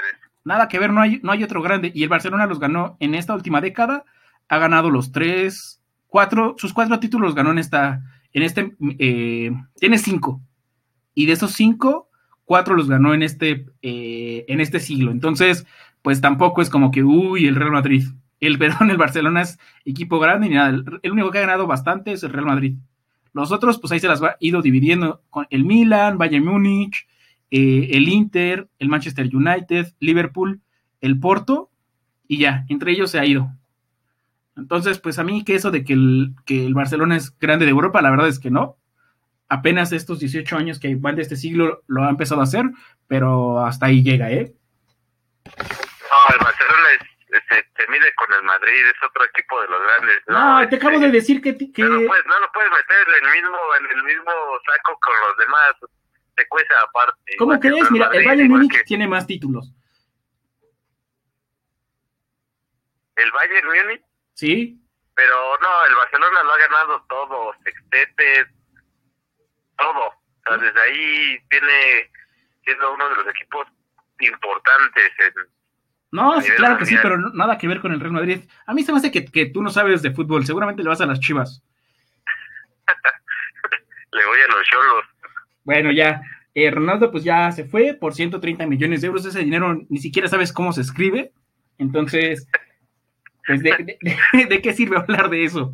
Nada 0.45 0.67
que 0.69 0.79
ver, 0.79 0.91
no 0.91 1.01
hay, 1.01 1.19
no 1.23 1.31
hay 1.33 1.43
otro 1.43 1.61
grande. 1.61 1.91
Y 1.93 2.03
el 2.03 2.09
Barcelona 2.09 2.45
los 2.47 2.59
ganó 2.59 2.95
en 3.01 3.15
esta 3.15 3.33
última 3.33 3.59
década. 3.59 4.05
Ha 4.47 4.57
ganado 4.57 4.89
los 4.89 5.11
tres, 5.11 5.81
cuatro, 6.13 6.53
sus 6.59 6.73
cuatro 6.73 6.99
títulos 6.99 7.29
los 7.29 7.35
ganó 7.35 7.49
en 7.49 7.57
esta, 7.57 8.03
en 8.33 8.43
este, 8.43 8.75
eh, 8.99 9.51
tiene 9.79 9.97
cinco. 9.97 10.43
Y 11.15 11.25
de 11.25 11.31
esos 11.31 11.53
cinco, 11.53 12.07
cuatro 12.45 12.75
los 12.75 12.87
ganó 12.87 13.15
en 13.15 13.23
este, 13.23 13.65
eh, 13.81 14.45
en 14.47 14.61
este 14.61 14.79
siglo. 14.79 15.09
Entonces, 15.09 15.65
pues 16.03 16.21
tampoco 16.21 16.61
es 16.61 16.69
como 16.69 16.91
que, 16.91 17.03
uy, 17.03 17.47
el 17.47 17.55
Real 17.55 17.71
Madrid. 17.71 18.03
El, 18.39 18.59
perdón, 18.59 18.91
el 18.91 18.97
Barcelona 18.97 19.41
es 19.41 19.57
equipo 19.85 20.19
grande 20.19 20.49
ni 20.49 20.53
nada. 20.53 20.69
El, 20.69 20.85
el 21.01 21.11
único 21.13 21.31
que 21.31 21.39
ha 21.39 21.47
ganado 21.47 21.65
bastante 21.65 22.11
es 22.11 22.21
el 22.21 22.31
Real 22.31 22.45
Madrid. 22.45 22.75
Los 23.33 23.51
otros, 23.51 23.79
pues 23.79 23.91
ahí 23.91 23.99
se 23.99 24.07
las 24.07 24.21
ha 24.21 24.35
ido 24.39 24.61
dividiendo 24.61 25.23
con 25.31 25.47
el 25.49 25.65
Milan, 25.65 26.19
Bayern 26.19 26.45
Múnich, 26.45 27.07
eh, 27.49 27.89
el 27.93 28.07
Inter, 28.07 28.69
el 28.77 28.87
Manchester 28.87 29.35
United, 29.35 29.87
Liverpool, 29.99 30.61
el 31.01 31.19
Porto, 31.19 31.71
y 32.27 32.37
ya, 32.37 32.65
entre 32.69 32.91
ellos 32.91 33.09
se 33.09 33.17
ha 33.17 33.25
ido. 33.25 33.51
Entonces, 34.55 34.99
pues 34.99 35.17
a 35.19 35.23
mí 35.23 35.43
que 35.43 35.55
eso 35.55 35.71
de 35.71 35.83
que 35.83 35.93
el, 35.93 36.35
que 36.45 36.65
el 36.65 36.73
Barcelona 36.73 37.15
es 37.17 37.37
grande 37.39 37.65
de 37.65 37.71
Europa, 37.71 38.01
la 38.01 38.11
verdad 38.11 38.27
es 38.27 38.39
que 38.39 38.51
no. 38.51 38.77
Apenas 39.49 39.91
estos 39.91 40.19
18 40.19 40.57
años 40.57 40.79
que 40.79 40.95
van 40.95 41.15
de 41.15 41.21
este 41.23 41.35
siglo 41.35 41.83
lo 41.87 42.03
ha 42.03 42.09
empezado 42.09 42.41
a 42.41 42.45
hacer, 42.45 42.65
pero 43.07 43.65
hasta 43.65 43.87
ahí 43.87 44.03
llega, 44.03 44.31
¿eh? 44.31 44.53
No, 45.45 46.35
el 46.35 46.39
Barcelona 46.43 46.87
es, 46.99 47.07
es- 47.29 47.65
se, 47.75 47.91
mide 47.91 48.13
con 48.15 48.31
el 48.33 48.43
Madrid, 48.43 48.85
es 48.87 49.03
otro 49.07 49.25
equipo 49.25 49.59
de 49.61 49.67
los 49.67 49.81
grandes. 49.81 50.17
No, 50.27 50.69
te 50.69 50.75
acabo 50.77 50.93
este, 50.95 51.05
de 51.07 51.11
decir 51.11 51.41
que... 51.41 51.57
que- 51.57 51.81
No 51.83 51.89
lo 51.89 52.07
puedes, 52.07 52.25
no 52.25 52.39
lo 52.39 52.51
puedes 52.53 52.71
meter 52.71 53.07
en 53.19 53.27
el 53.27 53.41
mismo, 53.41 53.57
en 53.79 53.97
el 53.97 54.03
mismo 54.03 54.31
saco 54.65 54.97
con 55.01 55.13
los 55.27 55.37
demás. 55.37 55.73
Se 56.37 56.47
cuece 56.47 56.73
aparte. 56.87 57.35
¿Cómo 57.37 57.59
crees? 57.59 57.91
Mira, 57.91 58.09
el 58.13 58.25
Bayern 58.25 58.49
Múnich 58.49 58.71
que 58.71 58.83
tiene 58.83 59.07
más 59.07 59.27
títulos, 59.27 59.71
El 63.15 63.31
Bayern 63.31 63.67
Múnich, 63.67 64.01
¿sí? 64.33 64.79
pero 65.15 65.35
no, 65.61 65.85
el 65.87 65.95
Barcelona 65.95 66.43
lo 66.43 66.53
ha 66.53 66.57
ganado 66.57 67.05
todo, 67.07 67.53
sextete, 67.63 68.47
todo. 69.77 70.07
O 70.07 70.15
sea, 70.45 70.57
desde 70.57 70.81
ahí 70.81 71.37
viene 71.49 72.09
siendo 72.63 72.93
uno 72.93 73.09
de 73.09 73.15
los 73.17 73.27
equipos 73.27 73.67
importantes 74.19 75.11
en, 75.19 75.33
No, 76.11 76.41
sí, 76.41 76.49
claro 76.55 76.77
que 76.77 76.85
sí, 76.85 76.95
pero 77.01 77.17
nada 77.17 77.57
que 77.57 77.67
ver 77.67 77.79
con 77.79 77.91
el 77.91 77.99
Real 77.99 78.13
Madrid. 78.13 78.39
A 78.65 78.73
mí 78.73 78.83
se 78.83 78.91
me 78.91 78.97
hace 78.97 79.11
que, 79.11 79.25
que 79.25 79.47
tú 79.47 79.61
no 79.61 79.69
sabes 79.69 80.01
de 80.01 80.11
fútbol, 80.11 80.45
seguramente 80.45 80.83
le 80.83 80.89
vas 80.89 81.01
a 81.01 81.05
las 81.05 81.19
chivas. 81.19 81.63
le 84.11 84.25
voy 84.25 84.39
a 84.39 84.47
los 84.47 84.65
cholos. 84.65 85.05
Bueno, 85.63 85.91
ya. 85.91 86.21
eh, 86.55 86.71
Ronaldo 86.71 87.11
pues 87.11 87.23
ya 87.23 87.51
se 87.51 87.65
fue 87.65 87.93
por 87.93 88.13
130 88.13 88.65
millones 88.65 89.01
de 89.01 89.07
euros. 89.07 89.25
Ese 89.25 89.39
dinero 89.39 89.79
ni 89.89 89.99
siquiera 89.99 90.27
sabes 90.27 90.51
cómo 90.51 90.73
se 90.73 90.81
escribe. 90.81 91.31
Entonces, 91.77 92.47
pues, 93.47 93.61
¿de, 93.61 93.71
de- 93.71 93.97
de- 94.33 94.45
de 94.45 94.61
qué 94.61 94.73
sirve 94.73 94.97
hablar 94.97 95.29
de 95.29 95.43
eso? 95.45 95.71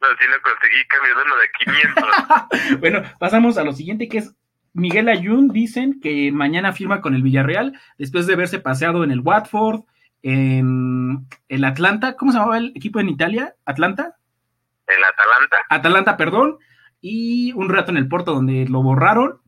No, 0.00 0.08
si 0.18 0.26
no 0.26 0.34
conseguí 0.42 0.78
de 0.90 1.22
uno 1.22 1.36
de 1.36 2.70
500. 2.70 2.80
Bueno, 2.80 3.02
pasamos 3.20 3.56
a 3.56 3.64
lo 3.64 3.72
siguiente 3.72 4.08
que 4.08 4.18
es 4.18 4.34
Miguel 4.72 5.08
Ayun. 5.08 5.48
Dicen 5.48 6.00
que 6.00 6.32
mañana 6.32 6.72
firma 6.72 7.00
con 7.00 7.14
el 7.14 7.22
Villarreal 7.22 7.78
después 7.98 8.26
de 8.26 8.34
haberse 8.34 8.58
paseado 8.58 9.04
en 9.04 9.12
el 9.12 9.20
Watford, 9.20 9.82
en 10.22 11.28
el 11.48 11.64
Atlanta. 11.64 12.16
¿Cómo 12.16 12.32
se 12.32 12.38
llamaba 12.38 12.58
el 12.58 12.72
equipo 12.74 12.98
en 13.00 13.10
Italia? 13.10 13.54
¿Atlanta? 13.64 14.16
el 14.88 15.04
Atalanta. 15.04 15.56
Atalanta, 15.70 16.16
perdón. 16.16 16.58
Y 17.00 17.52
un 17.52 17.68
rato 17.68 17.90
en 17.92 17.96
el 17.96 18.08
Porto 18.08 18.34
donde 18.34 18.66
lo 18.68 18.82
borraron. 18.82 19.40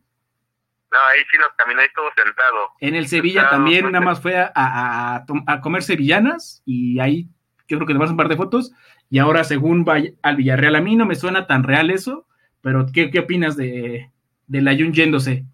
No, 0.95 1.01
ahí 1.11 1.21
sí 1.29 1.37
nos 1.39 1.49
caminó 1.57 1.81
ahí 1.81 1.89
todo 1.93 2.09
sentado. 2.17 2.71
En 2.81 2.95
el 2.95 3.09
Sevilla 3.09 3.51
también 3.51 3.91
nada 3.91 4.05
más 4.05 4.23
fue 4.23 4.39
a, 4.39 4.53
a- 4.55 5.17
a 5.17 5.27
tom- 5.27 5.43
a 5.49 5.61
comer 5.61 5.83
sevillanas 5.83 6.63
y 6.65 7.01
ahí 7.01 7.29
yo 7.67 7.79
creo 7.79 7.87
que 7.89 7.95
te 7.95 7.99
vas 7.99 8.11
un 8.11 8.17
par 8.17 8.29
de 8.29 8.37
fotos. 8.37 8.73
Y 9.11 9.19
ahora 9.19 9.43
según 9.43 9.85
va 9.85 9.97
al 10.23 10.37
Villarreal, 10.37 10.77
a 10.77 10.81
mí 10.81 10.95
no 10.95 11.05
me 11.05 11.17
suena 11.17 11.47
tan 11.49 11.65
real 11.65 11.91
eso, 11.91 12.29
pero 12.63 12.87
¿qué, 12.95 13.11
qué 13.11 13.19
opinas 13.21 13.57
de, 13.57 14.09
del 14.47 14.69
Ayun 14.69 14.93
yéndose? 14.93 15.45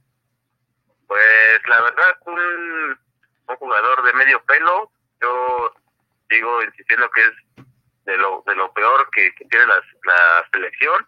Pues 1.06 1.60
la 1.68 1.80
verdad, 1.80 2.18
un, 2.26 2.38
un 3.48 3.56
jugador 3.56 4.02
de 4.04 4.12
medio 4.12 4.42
pelo, 4.44 4.92
yo 5.22 5.72
sigo 6.28 6.62
insistiendo 6.62 7.10
que 7.10 7.20
es 7.22 7.66
de 8.04 8.16
lo, 8.18 8.44
de 8.46 8.54
lo 8.56 8.72
peor 8.72 9.08
que, 9.12 9.34
que 9.36 9.44
tiene 9.46 9.66
la, 9.66 9.76
la 9.76 10.48
selección. 10.52 11.06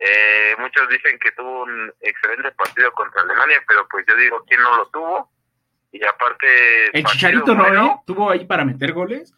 Eh, 0.00 0.54
muchos 0.58 0.88
dicen 0.88 1.18
que 1.18 1.32
tuvo 1.32 1.62
un 1.64 1.92
excelente 2.00 2.52
partido 2.52 2.92
contra 2.92 3.22
Alemania, 3.22 3.62
pero 3.66 3.86
pues 3.88 4.04
yo 4.06 4.14
digo, 4.16 4.44
¿quién 4.46 4.60
no 4.62 4.76
lo 4.76 4.88
tuvo? 4.90 5.32
Y 5.90 6.04
aparte... 6.04 6.96
El 6.96 7.04
Chicharito 7.04 7.54
no, 7.54 7.62
bueno, 7.64 7.86
¿eh? 7.86 8.02
Tuvo 8.06 8.30
ahí 8.30 8.44
para 8.46 8.64
meter 8.64 8.92
goles 8.92 9.34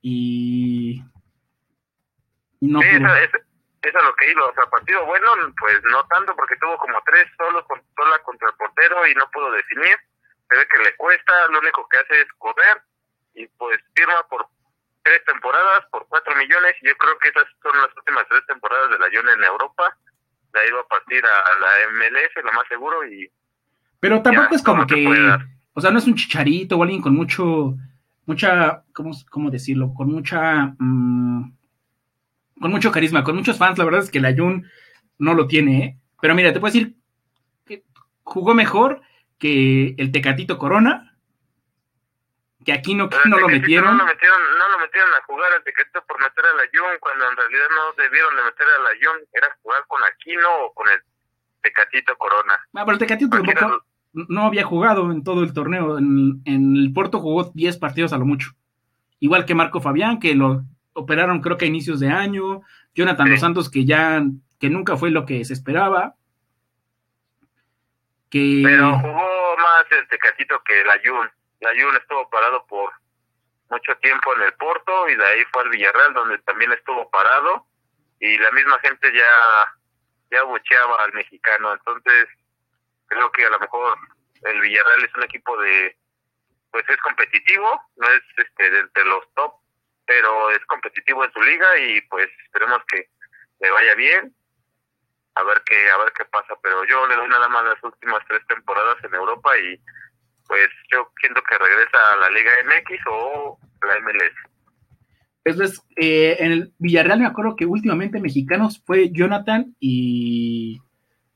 y... 0.00 1.02
y 2.60 2.66
no 2.68 2.80
Sí, 2.80 2.88
eso, 2.88 3.14
eso- 3.16 3.38
eso 3.82 3.98
es 3.98 4.04
lo 4.04 4.14
que 4.14 4.30
iba. 4.30 4.46
O 4.46 4.54
sea, 4.54 4.64
partido 4.66 5.04
bueno, 5.06 5.26
pues 5.58 5.82
no 5.84 6.06
tanto, 6.06 6.34
porque 6.36 6.56
tuvo 6.56 6.76
como 6.78 7.00
tres 7.04 7.26
solos 7.36 7.64
con, 7.66 7.82
sola 7.96 8.18
contra 8.20 8.48
el 8.48 8.54
portero 8.54 9.06
y 9.08 9.14
no 9.14 9.28
pudo 9.32 9.50
definir. 9.50 9.96
Se 10.48 10.56
ve 10.56 10.66
que 10.72 10.82
le 10.84 10.96
cuesta, 10.96 11.48
lo 11.48 11.58
único 11.58 11.86
que 11.88 11.98
hace 11.98 12.20
es 12.22 12.28
correr. 12.38 12.82
y 13.34 13.46
pues 13.48 13.78
firma 13.94 14.14
por 14.28 14.46
tres 15.02 15.24
temporadas 15.24 15.84
por 15.90 16.06
cuatro 16.08 16.34
millones 16.36 16.74
y 16.80 16.88
yo 16.88 16.96
creo 16.96 17.18
que 17.18 17.28
esas 17.28 17.44
son 17.62 17.76
las 17.76 17.96
últimas 17.96 18.26
tres 18.28 18.42
temporadas 18.46 18.90
de 18.90 18.98
la 18.98 19.06
Jun 19.06 19.28
en 19.28 19.44
Europa. 19.44 19.96
De 20.52 20.60
ahí 20.60 20.70
va 20.70 20.80
a 20.80 20.88
partir 20.88 21.22
a 21.24 21.60
la 21.60 21.70
MLS, 21.92 22.44
lo 22.44 22.52
más 22.52 22.68
seguro, 22.68 23.06
y 23.06 23.30
Pero 24.00 24.22
tampoco 24.22 24.50
Ya, 24.50 24.56
es 24.56 24.62
como 24.62 24.76
¿cómo 24.82 24.86
te 24.86 24.94
que, 24.94 25.38
o 25.74 25.80
sea, 25.80 25.90
no 25.90 25.98
es 25.98 26.06
un 26.06 26.14
chicharito 26.14 26.76
o 26.76 26.82
alguien 26.82 27.00
con 27.00 27.14
mucho, 27.14 27.74
mucha, 28.26 28.84
¿cómo, 28.92 29.12
cómo 29.30 29.50
decirlo? 29.50 29.94
Con 29.94 30.12
mucha, 30.12 30.74
mm, 30.78 31.56
con 32.60 32.70
mucho 32.70 32.92
carisma, 32.92 33.24
con 33.24 33.36
muchos 33.36 33.56
fans. 33.56 33.78
La 33.78 33.84
verdad 33.84 34.02
es 34.02 34.10
que 34.10 34.20
la 34.20 34.34
Jun 34.36 34.68
no 35.18 35.34
lo 35.34 35.46
tiene, 35.46 35.84
¿eh? 35.84 35.98
Pero 36.20 36.34
mira, 36.34 36.52
te 36.52 36.60
puedo 36.60 36.72
decir 36.72 36.94
que 37.64 37.84
jugó 38.22 38.54
mejor 38.54 39.00
que 39.38 39.94
el 39.98 40.12
Tecatito 40.12 40.58
Corona, 40.58 41.11
que 42.64 42.72
aquí 42.72 42.94
no, 42.94 43.08
no 43.24 43.38
lo 43.38 43.48
metieron. 43.48 43.96
No 43.96 44.04
lo 44.04 44.06
metieron, 44.06 44.40
no 44.58 44.68
lo 44.70 44.78
metieron 44.78 45.10
a 45.14 45.22
jugar 45.26 45.52
al 45.52 45.64
Tecatito 45.64 46.04
por 46.06 46.20
meter 46.20 46.44
a 46.44 46.56
la 46.56 46.62
Jun, 46.72 46.98
cuando 47.00 47.30
en 47.30 47.36
realidad 47.36 47.66
no 47.70 48.02
debieron 48.02 48.36
de 48.36 48.42
meter 48.44 48.66
a 48.66 48.82
la 48.82 48.90
Jun, 49.00 49.26
era 49.32 49.56
jugar 49.62 49.84
con 49.88 50.02
Aquino 50.04 50.48
o 50.66 50.74
con 50.74 50.88
el 50.88 51.00
Tecatito 51.62 52.16
Corona. 52.16 52.54
Ah, 52.74 52.84
pero 52.84 52.92
el 52.92 52.98
Tecatito 52.98 53.30
tampoco 53.30 53.84
no 54.12 54.42
había 54.42 54.64
jugado 54.64 55.10
en 55.10 55.24
todo 55.24 55.42
el 55.42 55.52
torneo. 55.52 55.98
En, 55.98 56.42
en 56.44 56.76
el 56.76 56.92
Porto 56.92 57.20
jugó 57.20 57.50
10 57.54 57.78
partidos 57.78 58.12
a 58.12 58.18
lo 58.18 58.26
mucho. 58.26 58.50
Igual 59.20 59.46
que 59.46 59.54
Marco 59.54 59.80
Fabián, 59.80 60.18
que 60.18 60.34
lo 60.34 60.64
operaron 60.94 61.40
creo 61.40 61.56
que 61.56 61.64
a 61.64 61.68
inicios 61.68 62.00
de 62.00 62.08
año. 62.08 62.62
Jonathan 62.94 63.26
Sí. 63.26 63.32
Dos 63.32 63.40
Santos, 63.40 63.70
que 63.70 63.84
ya 63.84 64.22
que 64.58 64.70
nunca 64.70 64.96
fue 64.96 65.10
lo 65.10 65.24
que 65.26 65.44
se 65.44 65.52
esperaba. 65.52 66.14
Que 68.30 68.62
Pero 68.64 68.98
jugó 68.98 69.56
más 69.56 69.84
el 69.90 70.08
Tecatito 70.08 70.62
que 70.64 70.84
la 70.84 70.94
Jun. 71.04 71.28
La 71.62 71.70
Jun 71.70 71.96
estuvo 71.96 72.28
parado 72.28 72.66
por 72.66 72.92
mucho 73.70 73.96
tiempo 73.98 74.34
en 74.34 74.42
el 74.42 74.52
Porto 74.54 75.08
y 75.08 75.14
de 75.14 75.24
ahí 75.24 75.44
fue 75.52 75.62
al 75.62 75.70
Villarreal 75.70 76.12
donde 76.12 76.38
también 76.38 76.72
estuvo 76.72 77.08
parado 77.08 77.66
y 78.18 78.36
la 78.38 78.50
misma 78.50 78.78
gente 78.80 79.12
ya 79.12 79.74
ya 80.32 80.42
bucheaba 80.42 80.96
al 81.04 81.12
mexicano. 81.12 81.72
Entonces 81.72 82.28
creo 83.06 83.30
que 83.30 83.46
a 83.46 83.50
lo 83.50 83.60
mejor 83.60 83.96
el 84.42 84.60
Villarreal 84.60 85.04
es 85.04 85.14
un 85.14 85.22
equipo 85.22 85.56
de 85.62 85.96
pues 86.72 86.84
es 86.88 86.96
competitivo, 86.96 87.80
no 87.96 88.10
es 88.10 88.22
este 88.38 88.70
de 88.70 88.80
entre 88.80 89.04
los 89.04 89.22
top, 89.34 89.54
pero 90.04 90.50
es 90.50 90.64
competitivo 90.66 91.24
en 91.24 91.32
su 91.32 91.42
liga 91.42 91.78
y 91.78 92.00
pues 92.02 92.28
esperemos 92.44 92.82
que 92.88 93.08
le 93.60 93.70
vaya 93.70 93.94
bien 93.94 94.34
a 95.36 95.42
ver 95.44 95.62
qué 95.64 95.90
a 95.90 95.98
ver 95.98 96.12
qué 96.12 96.24
pasa 96.24 96.54
pero 96.60 96.84
yo 96.84 97.06
le 97.06 97.14
doy 97.14 97.28
nada 97.28 97.48
más 97.48 97.64
las 97.64 97.82
últimas 97.84 98.20
tres 98.26 98.44
temporadas 98.48 98.96
en 99.04 99.14
Europa 99.14 99.56
y 99.56 99.80
pues 100.52 100.68
yo 100.92 101.08
siento 101.18 101.40
que 101.48 101.56
regresa 101.56 101.98
a 102.12 102.16
la 102.18 102.28
Liga 102.30 102.50
MX 102.66 103.00
o 103.10 103.58
la 103.88 103.94
MLS 104.00 104.34
eso 105.44 105.62
es, 105.64 105.82
eh, 105.96 106.36
en 106.40 106.52
el 106.52 106.72
Villarreal 106.78 107.18
me 107.20 107.26
acuerdo 107.26 107.56
que 107.56 107.64
últimamente 107.66 108.20
mexicanos 108.20 108.82
fue 108.84 109.10
Jonathan 109.10 109.74
y, 109.80 110.80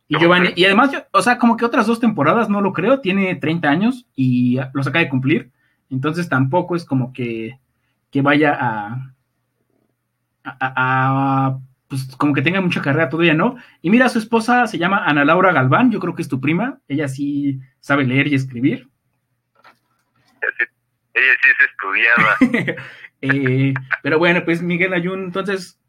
y 0.06 0.16
Giovanni. 0.18 0.50
Y 0.54 0.64
además, 0.64 0.92
yo- 0.92 1.02
o 1.11 1.23
sea, 1.23 1.38
como 1.38 1.56
que 1.56 1.64
otras 1.64 1.87
dos 1.88 1.99
temporadas 1.99 2.49
no 2.49 2.61
lo 2.61 2.73
creo. 2.73 3.00
Tiene 3.00 3.35
30 3.35 3.68
años 3.68 4.06
y 4.14 4.58
los 4.75 4.87
acaba 4.87 5.02
de 5.02 5.08
cumplir. 5.08 5.50
Entonces 5.90 6.28
tampoco 6.28 6.76
es 6.76 6.85
como 6.85 7.12
que, 7.12 7.58
que 8.12 8.23
vaya 8.23 8.56
a- 8.61 9.12
a, 10.44 11.58
pues 11.88 12.06
como 12.16 12.32
que 12.32 12.42
tenga 12.42 12.61
mucha 12.61 12.82
carrera 12.82 13.08
todavía, 13.08 13.35
¿no? 13.35 13.56
Y 13.82 13.90
mira, 13.90 14.08
su 14.08 14.18
esposa 14.18 14.66
se 14.66 14.78
llama 14.78 15.04
Ana 15.04 15.25
Laura 15.25 15.52
Galván, 15.52 15.90
yo 15.90 15.99
creo 16.00 16.14
que 16.14 16.23
es 16.23 16.28
tu 16.28 16.40
prima, 16.40 16.78
ella 16.88 17.08
sí 17.08 17.58
sabe 17.80 18.04
leer 18.04 18.28
y 18.28 18.35
escribir. 18.35 18.88
Ella 21.14 21.33
sí 21.43 21.49
es 21.49 21.71
estudiada 21.71 22.37
Eh, 23.23 23.73
pero 24.02 24.19
bueno, 24.19 24.45
pues 24.45 24.61
Miguel 24.62 24.93
Ayun, 24.93 25.25
entonces, 25.25 25.81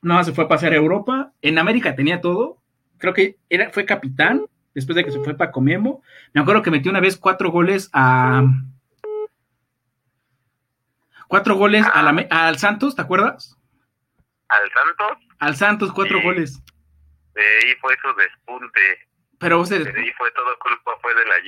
no, 0.00 0.24
se 0.24 0.32
fue 0.32 0.44
a 0.44 0.48
pasear 0.48 0.72
a 0.72 0.76
Europa. 0.76 1.32
En 1.42 1.58
América 1.58 1.94
tenía 1.94 2.20
todo. 2.22 2.62
Creo 2.96 3.12
que 3.12 3.36
era, 3.50 3.70
fue 3.70 3.84
capitán 3.84 4.46
después 4.74 4.96
de 4.96 5.04
que 5.04 5.10
se 5.12 5.20
fue 5.20 5.34
para 5.36 5.52
Comemo. 5.52 6.02
Me 6.32 6.40
acuerdo 6.40 6.62
que 6.62 6.70
metió 6.70 6.90
una 6.90 7.00
vez 7.00 7.16
cuatro 7.18 7.50
goles 7.50 7.90
a. 7.92 8.44
Cuatro 11.28 11.56
goles 11.56 11.84
a 11.92 12.02
la 12.02 12.12
me- 12.12 12.26
al 12.30 12.58
Santos, 12.58 12.96
¿te 12.96 13.02
acuerdas? 13.02 13.56
al 14.48 14.70
Santos 14.72 15.18
Al 15.40 15.56
Santos, 15.56 15.92
cuatro 15.92 16.18
Sí. 16.18 16.24
goles. 16.24 16.62
de 17.34 17.42
ahí 17.42 17.74
fue 17.80 17.94
su 18.00 18.08
despunte 18.16 18.80
Pero, 19.38 19.60
sea, 19.66 19.78
de 19.78 19.90
ahí 19.90 20.10
fue 20.16 20.30
todo 20.32 20.58
culpa 20.58 20.92
fue 21.02 21.14
de 21.14 21.24
la 21.26 21.38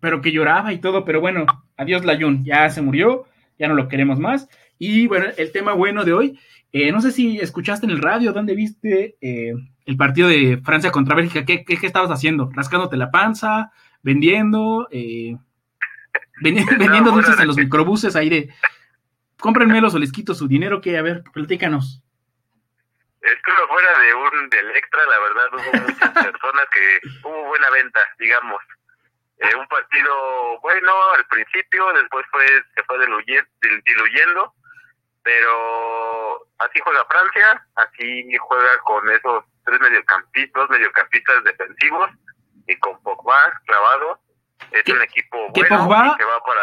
pero 0.00 0.20
que 0.22 0.32
lloraba 0.32 0.72
y 0.72 0.78
todo, 0.80 1.04
pero 1.04 1.20
bueno, 1.20 1.46
adiós 1.76 2.04
Layun, 2.04 2.44
ya 2.44 2.68
se 2.70 2.82
murió, 2.82 3.26
ya 3.58 3.68
no 3.68 3.74
lo 3.74 3.88
queremos 3.88 4.18
más. 4.18 4.48
Y 4.78 5.06
bueno, 5.06 5.26
el 5.36 5.52
tema 5.52 5.72
bueno 5.74 6.04
de 6.04 6.12
hoy, 6.12 6.40
eh, 6.72 6.90
no 6.92 7.00
sé 7.00 7.10
si 7.12 7.38
escuchaste 7.38 7.86
en 7.86 7.92
el 7.92 8.00
radio, 8.02 8.32
¿dónde 8.32 8.54
viste 8.54 9.16
eh, 9.20 9.52
el 9.84 9.96
partido 9.96 10.28
de 10.28 10.60
Francia 10.64 10.90
contra 10.90 11.14
Bélgica? 11.16 11.44
¿Qué, 11.44 11.64
qué, 11.64 11.76
qué 11.76 11.86
estabas 11.86 12.10
haciendo? 12.10 12.50
¿Rascándote 12.54 12.96
la 12.96 13.10
panza? 13.10 13.72
¿Vendiendo? 14.02 14.88
Eh, 14.90 15.36
vendi- 16.42 16.64
vendiendo 16.78 17.10
dulces 17.10 17.38
en 17.38 17.46
los 17.46 17.56
microbuses 17.56 18.16
ahí 18.16 18.30
de, 18.30 18.48
cómprenmelos 19.38 19.94
o 19.94 19.98
les 19.98 20.12
quito 20.12 20.34
su 20.34 20.46
dinero, 20.48 20.80
que 20.80 20.96
A 20.96 21.02
ver, 21.02 21.22
platícanos. 21.32 22.02
Estuvo 23.20 23.68
fuera 23.68 23.88
de 24.00 24.14
un 24.14 24.48
del 24.48 24.70
extra, 24.76 25.00
la 25.04 25.18
verdad 25.20 25.48
hubo 25.52 25.82
muchas 25.92 26.10
personas 26.24 26.66
que 26.72 27.06
hubo 27.28 27.48
buena 27.48 27.68
venta, 27.70 28.00
digamos. 28.18 28.62
Eh, 29.40 29.54
un 29.56 29.66
partido 29.68 30.60
bueno 30.62 30.92
al 31.16 31.24
principio, 31.26 31.92
después 31.94 32.26
fue 32.30 32.44
se 32.74 32.82
fue 32.84 32.98
diluye- 32.98 33.46
dil- 33.62 33.82
diluyendo, 33.86 34.52
pero 35.22 36.46
así 36.58 36.78
juega 36.82 37.04
Francia, 37.08 37.66
así 37.76 38.24
juega 38.38 38.78
con 38.84 39.08
esos 39.10 39.44
tres 39.64 39.80
mediocampistas, 39.80 40.52
dos 40.62 40.70
mediocampistas 40.70 41.44
defensivos 41.44 42.10
y 42.66 42.76
con 42.76 43.00
Pogba 43.02 43.34
clavado. 43.66 44.20
Es 44.72 44.82
¿Qué- 44.84 44.92
un 44.92 45.02
equipo 45.02 45.38
qué 45.54 45.60
bueno 45.62 45.78
Pogba? 45.84 46.16
que 46.18 46.24
va 46.24 46.40
para 46.44 46.60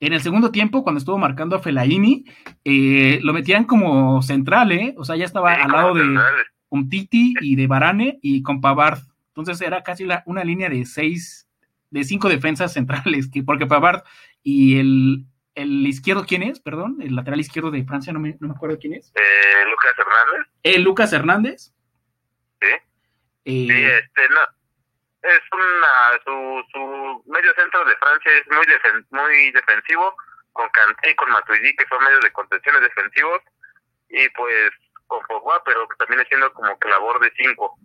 En 0.00 0.12
el 0.12 0.20
segundo 0.22 0.50
tiempo, 0.52 0.82
cuando 0.84 0.98
estuvo 1.00 1.18
marcando 1.18 1.56
a 1.56 1.58
Fellaini, 1.58 2.24
eh, 2.64 3.18
lo 3.22 3.32
metían 3.32 3.64
como 3.64 4.22
central, 4.22 4.70
¿eh? 4.72 4.94
O 4.96 5.04
sea, 5.04 5.16
ya 5.16 5.24
estaba 5.24 5.56
sí, 5.56 5.60
al 5.62 5.72
lado 5.72 5.94
de... 5.94 6.02
central. 6.02 6.46
con 6.68 6.88
Titi 6.88 7.34
y 7.40 7.56
de 7.56 7.66
Varane 7.66 8.18
y 8.22 8.42
con 8.42 8.60
Pavard. 8.60 9.00
Entonces 9.34 9.60
era 9.60 9.82
casi 9.82 10.04
la- 10.04 10.22
una 10.26 10.44
línea 10.44 10.68
de 10.68 10.84
seis, 10.84 11.47
de 11.90 12.04
cinco 12.04 12.28
defensas 12.28 12.72
centrales, 12.72 13.30
que, 13.32 13.42
porque 13.42 13.66
Pavard 13.66 14.02
y 14.42 14.78
el, 14.78 15.24
el 15.54 15.86
izquierdo, 15.86 16.24
¿quién 16.26 16.42
es? 16.42 16.60
Perdón, 16.60 16.98
el 17.00 17.14
lateral 17.16 17.40
izquierdo 17.40 17.70
de 17.70 17.84
Francia, 17.84 18.12
no 18.12 18.20
me, 18.20 18.36
no 18.40 18.48
me 18.48 18.54
acuerdo 18.54 18.78
quién 18.78 18.94
es. 18.94 19.12
Eh, 19.14 19.64
Lucas 19.70 19.94
Hernández, 19.98 20.46
Eh, 20.62 20.78
Lucas 20.78 21.12
Hernández. 21.12 21.74
sí. 22.60 22.68
Eh, 23.44 23.66
Sí, 23.66 23.70
este, 23.70 24.28
no, 24.28 24.40
es 25.22 25.40
una, 25.52 26.20
su, 26.24 26.64
su 26.72 27.30
medio 27.32 27.52
centro 27.54 27.84
de 27.86 27.96
Francia 27.96 28.30
es 28.32 28.46
muy 28.48 28.66
defen- 28.66 29.06
muy 29.10 29.50
defensivo, 29.52 30.14
con 30.52 30.68
Kanté 30.70 31.10
y 31.12 31.14
con 31.14 31.30
Matuidi, 31.30 31.74
que 31.76 31.86
son 31.88 32.02
medios 32.04 32.20
de 32.22 32.32
contenciones 32.32 32.82
defensivos, 32.82 33.40
y 34.10 34.28
pues 34.30 34.70
con 35.06 35.20
Pogba, 35.26 35.62
pero 35.64 35.88
que 35.88 35.96
también 35.96 36.20
haciendo 36.20 36.52
como 36.52 36.78
que 36.78 36.88
labor 36.88 37.20
de 37.20 37.32
cinco, 37.36 37.78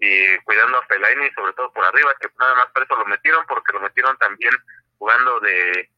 y 0.00 0.38
cuidando 0.44 0.78
a 0.78 0.86
Fellaini, 0.86 1.30
sobre 1.34 1.52
todo 1.52 1.72
por 1.72 1.84
arriba, 1.84 2.10
que 2.20 2.28
nada 2.38 2.54
más 2.54 2.66
por 2.72 2.82
eso 2.82 2.96
lo 2.96 3.04
metieron, 3.06 3.44
porque 3.46 3.72
lo 3.72 3.80
metieron 3.80 4.16
también 4.18 4.52
jugando 4.98 5.40
de, 5.40 5.90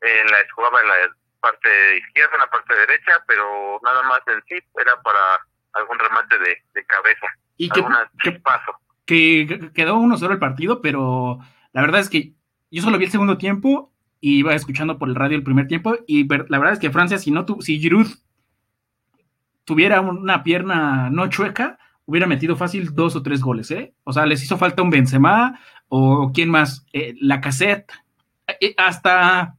en 0.00 0.26
la, 0.26 0.38
jugaba 0.54 0.80
en 0.82 0.88
la 0.88 0.94
parte 1.40 1.68
izquierda, 1.98 2.34
en 2.34 2.40
la 2.40 2.50
parte 2.50 2.74
derecha, 2.74 3.12
pero 3.26 3.80
nada 3.84 4.02
más 4.02 4.20
en 4.26 4.42
sí 4.48 4.56
era 4.80 5.00
para 5.02 5.20
algún 5.74 5.98
remate 5.98 6.38
de, 6.38 6.56
de 6.74 6.84
cabeza, 6.86 7.26
y 7.56 7.70
alguna 7.72 8.10
que- 8.22 8.32
chispazo. 8.32 8.72
que 9.06 9.70
quedó 9.74 9.96
1-0 9.98 10.32
el 10.32 10.38
partido, 10.40 10.82
pero 10.82 11.38
la 11.72 11.80
verdad 11.82 12.00
es 12.00 12.10
que 12.10 12.32
yo 12.70 12.82
solo 12.82 12.98
vi 12.98 13.04
el 13.04 13.10
segundo 13.12 13.38
tiempo 13.38 13.92
y 14.20 14.40
iba 14.40 14.54
escuchando 14.54 14.98
por 14.98 15.08
el 15.08 15.14
radio 15.14 15.36
el 15.36 15.44
primer 15.44 15.68
tiempo 15.68 15.96
y 16.08 16.26
la 16.28 16.58
verdad 16.58 16.72
es 16.72 16.80
que 16.80 16.90
Francia, 16.90 17.18
si 17.18 17.30
no 17.30 17.46
tu, 17.46 17.62
si 17.62 17.78
Giroud 17.78 18.08
tuviera 19.64 20.00
una 20.00 20.42
pierna 20.42 21.08
no 21.10 21.28
chueca, 21.28 21.78
hubiera 22.08 22.26
metido 22.26 22.56
fácil 22.56 22.94
dos 22.94 23.16
o 23.16 23.22
tres 23.22 23.42
goles, 23.42 23.70
¿eh? 23.70 23.92
O 24.04 24.14
sea, 24.14 24.24
les 24.24 24.42
hizo 24.42 24.56
falta 24.56 24.80
un 24.80 24.88
Benzema 24.88 25.60
o 25.88 26.32
quién 26.32 26.48
más, 26.48 26.86
eh, 26.94 27.14
la 27.20 27.42
cassette, 27.42 27.92
hasta 28.78 29.56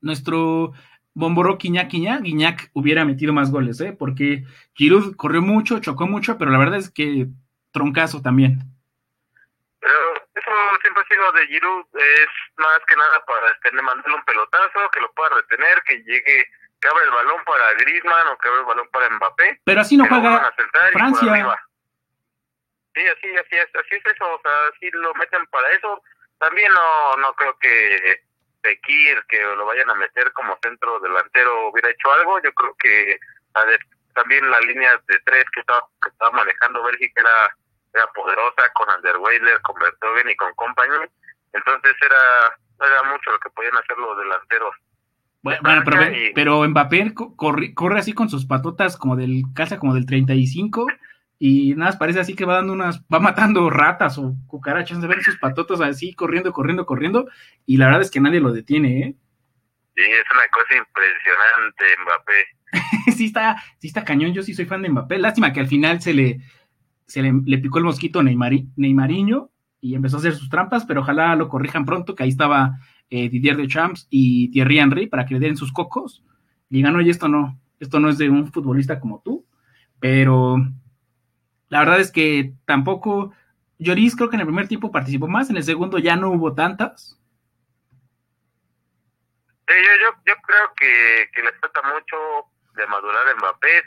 nuestro 0.00 0.72
Bomboró 1.12 1.58
Quiñac 1.58 1.88
Quiñac, 1.88 2.22
Guiñac 2.22 2.70
hubiera 2.72 3.04
metido 3.04 3.34
más 3.34 3.50
goles, 3.50 3.78
¿eh? 3.82 3.92
Porque 3.92 4.44
Giroud 4.72 5.14
corrió 5.16 5.42
mucho, 5.42 5.78
chocó 5.80 6.06
mucho, 6.06 6.38
pero 6.38 6.50
la 6.50 6.58
verdad 6.58 6.78
es 6.78 6.90
que 6.90 7.26
troncazo 7.70 8.22
también. 8.22 8.60
Pero 9.78 10.14
eso 10.34 10.50
siempre 10.80 11.02
ha 11.02 11.06
sido 11.06 11.32
de 11.32 11.46
Giroud, 11.48 11.84
es 11.92 12.28
más 12.56 12.78
que 12.88 12.96
nada 12.96 13.22
para 13.26 13.52
este, 13.52 13.72
mandarle 13.82 14.14
un 14.14 14.24
pelotazo, 14.24 14.88
que 14.90 15.00
lo 15.00 15.12
pueda 15.12 15.36
retener, 15.36 15.82
que 15.86 15.96
llegue, 15.98 16.46
que 16.80 16.88
abra 16.88 17.04
el 17.04 17.10
balón 17.10 17.44
para 17.44 17.72
Griezmann 17.74 18.28
o 18.28 18.38
que 18.38 18.48
abra 18.48 18.60
el 18.60 18.66
balón 18.66 18.88
para 18.90 19.10
Mbappé. 19.10 19.60
Pero 19.64 19.80
así 19.80 19.96
no 19.96 20.06
juega 20.06 20.52
Francia. 20.92 21.58
Sí, 22.94 23.06
así, 23.06 23.36
así 23.36 23.56
es, 23.56 23.68
así 23.76 23.94
es 23.94 24.06
eso, 24.06 24.24
o 24.24 24.40
sea, 24.42 24.52
así 24.74 24.90
lo 24.92 25.14
meten 25.14 25.46
para 25.46 25.68
eso. 25.70 26.02
También 26.38 26.72
no, 26.72 27.16
no 27.16 27.34
creo 27.34 27.56
que 27.58 28.22
Fekir, 28.62 29.24
que 29.28 29.40
lo 29.40 29.66
vayan 29.66 29.90
a 29.90 29.94
meter 29.94 30.32
como 30.32 30.58
centro 30.62 30.98
delantero, 31.00 31.68
hubiera 31.68 31.90
hecho 31.90 32.12
algo. 32.12 32.40
Yo 32.42 32.52
creo 32.52 32.74
que 32.76 33.18
también 34.14 34.50
la 34.50 34.60
línea 34.60 35.00
de 35.06 35.18
tres 35.24 35.44
que 35.52 35.60
estaba, 35.60 35.86
que 36.02 36.08
estaba 36.08 36.30
manejando 36.32 36.82
Bélgica 36.82 37.20
era, 37.20 37.56
era 37.94 38.06
poderosa 38.12 38.68
con 38.74 38.90
Anderweiler, 38.90 39.60
con 39.62 39.76
Bertogen 39.78 40.30
y 40.30 40.36
con 40.36 40.52
Company. 40.54 41.06
Entonces 41.52 41.94
era, 42.02 42.58
era 42.80 43.02
mucho 43.04 43.30
lo 43.30 43.38
que 43.38 43.50
podían 43.50 43.76
hacer 43.76 43.96
los 43.98 44.18
delanteros. 44.18 44.74
Bueno, 45.42 45.60
pero, 45.84 46.00
pero 46.34 46.68
Mbappé 46.68 47.14
corre, 47.14 47.72
corre 47.72 47.98
así 48.00 48.12
con 48.12 48.28
sus 48.28 48.44
patotas 48.44 48.96
como 48.96 49.16
del 49.16 49.44
casa 49.54 49.78
como 49.78 49.94
del 49.94 50.04
35 50.04 50.86
y 51.38 51.74
nada, 51.76 51.96
parece 51.98 52.18
así 52.18 52.34
que 52.34 52.44
va 52.44 52.56
dando 52.56 52.72
unas, 52.72 53.00
va 53.02 53.20
matando 53.20 53.70
ratas 53.70 54.18
o 54.18 54.34
cucarachas, 54.48 55.00
de 55.00 55.06
ver 55.06 55.22
sus 55.22 55.38
patotas 55.38 55.80
así 55.80 56.12
corriendo, 56.12 56.52
corriendo, 56.52 56.84
corriendo, 56.84 57.28
y 57.64 57.76
la 57.76 57.86
verdad 57.86 58.02
es 58.02 58.10
que 58.10 58.20
nadie 58.20 58.40
lo 58.40 58.52
detiene, 58.52 59.00
¿eh? 59.00 59.14
Sí, 59.94 60.02
es 60.02 60.24
una 60.32 60.48
cosa 60.52 60.76
impresionante, 60.76 61.84
Mbappé. 62.02 63.12
sí 63.16 63.26
está, 63.26 63.62
sí 63.78 63.86
está 63.86 64.04
cañón, 64.04 64.32
yo 64.32 64.42
sí 64.42 64.52
soy 64.52 64.64
fan 64.64 64.82
de 64.82 64.88
Mbappé. 64.88 65.18
Lástima 65.18 65.52
que 65.52 65.60
al 65.60 65.68
final 65.68 66.02
se 66.02 66.12
le, 66.12 66.40
se 67.06 67.22
le, 67.22 67.58
picó 67.58 67.78
el 67.78 67.84
mosquito 67.84 68.22
Neymar, 68.22 68.52
Neymariño 68.76 69.50
y 69.80 69.94
empezó 69.94 70.16
a 70.16 70.20
hacer 70.20 70.34
sus 70.34 70.50
trampas, 70.50 70.86
pero 70.86 71.02
ojalá 71.02 71.36
lo 71.36 71.48
corrijan 71.48 71.84
pronto, 71.84 72.16
que 72.16 72.24
ahí 72.24 72.30
estaba 72.30 72.78
eh, 73.10 73.28
Didier 73.28 73.56
de 73.56 73.68
Champs 73.68 74.06
y 74.10 74.50
Thierry 74.50 74.78
Henry 74.78 75.06
para 75.06 75.26
que 75.26 75.34
le 75.34 75.40
den 75.40 75.56
sus 75.56 75.72
cocos. 75.72 76.22
Y 76.68 76.76
digan, 76.76 76.96
oye, 76.96 77.10
esto 77.10 77.28
no, 77.28 77.58
esto 77.80 78.00
no 78.00 78.08
es 78.08 78.18
de 78.18 78.28
un 78.28 78.52
futbolista 78.52 79.00
como 79.00 79.22
tú, 79.22 79.46
pero 80.00 80.58
la 81.68 81.80
verdad 81.80 82.00
es 82.00 82.12
que 82.12 82.54
tampoco. 82.64 83.32
Lloris 83.80 84.16
creo 84.16 84.28
que 84.28 84.34
en 84.34 84.40
el 84.40 84.46
primer 84.46 84.66
tiempo 84.66 84.90
participó 84.90 85.28
más, 85.28 85.50
en 85.50 85.56
el 85.56 85.62
segundo 85.62 85.98
ya 85.98 86.16
no 86.16 86.30
hubo 86.30 86.52
tantas. 86.52 87.16
yo, 89.68 89.74
yo, 89.74 90.22
yo 90.26 90.34
creo 90.42 90.72
que, 90.76 91.30
que 91.32 91.42
le 91.42 91.52
falta 91.60 91.82
mucho 91.82 92.16
de 92.74 92.86
madurar 92.88 93.36
Mbappé. 93.36 93.78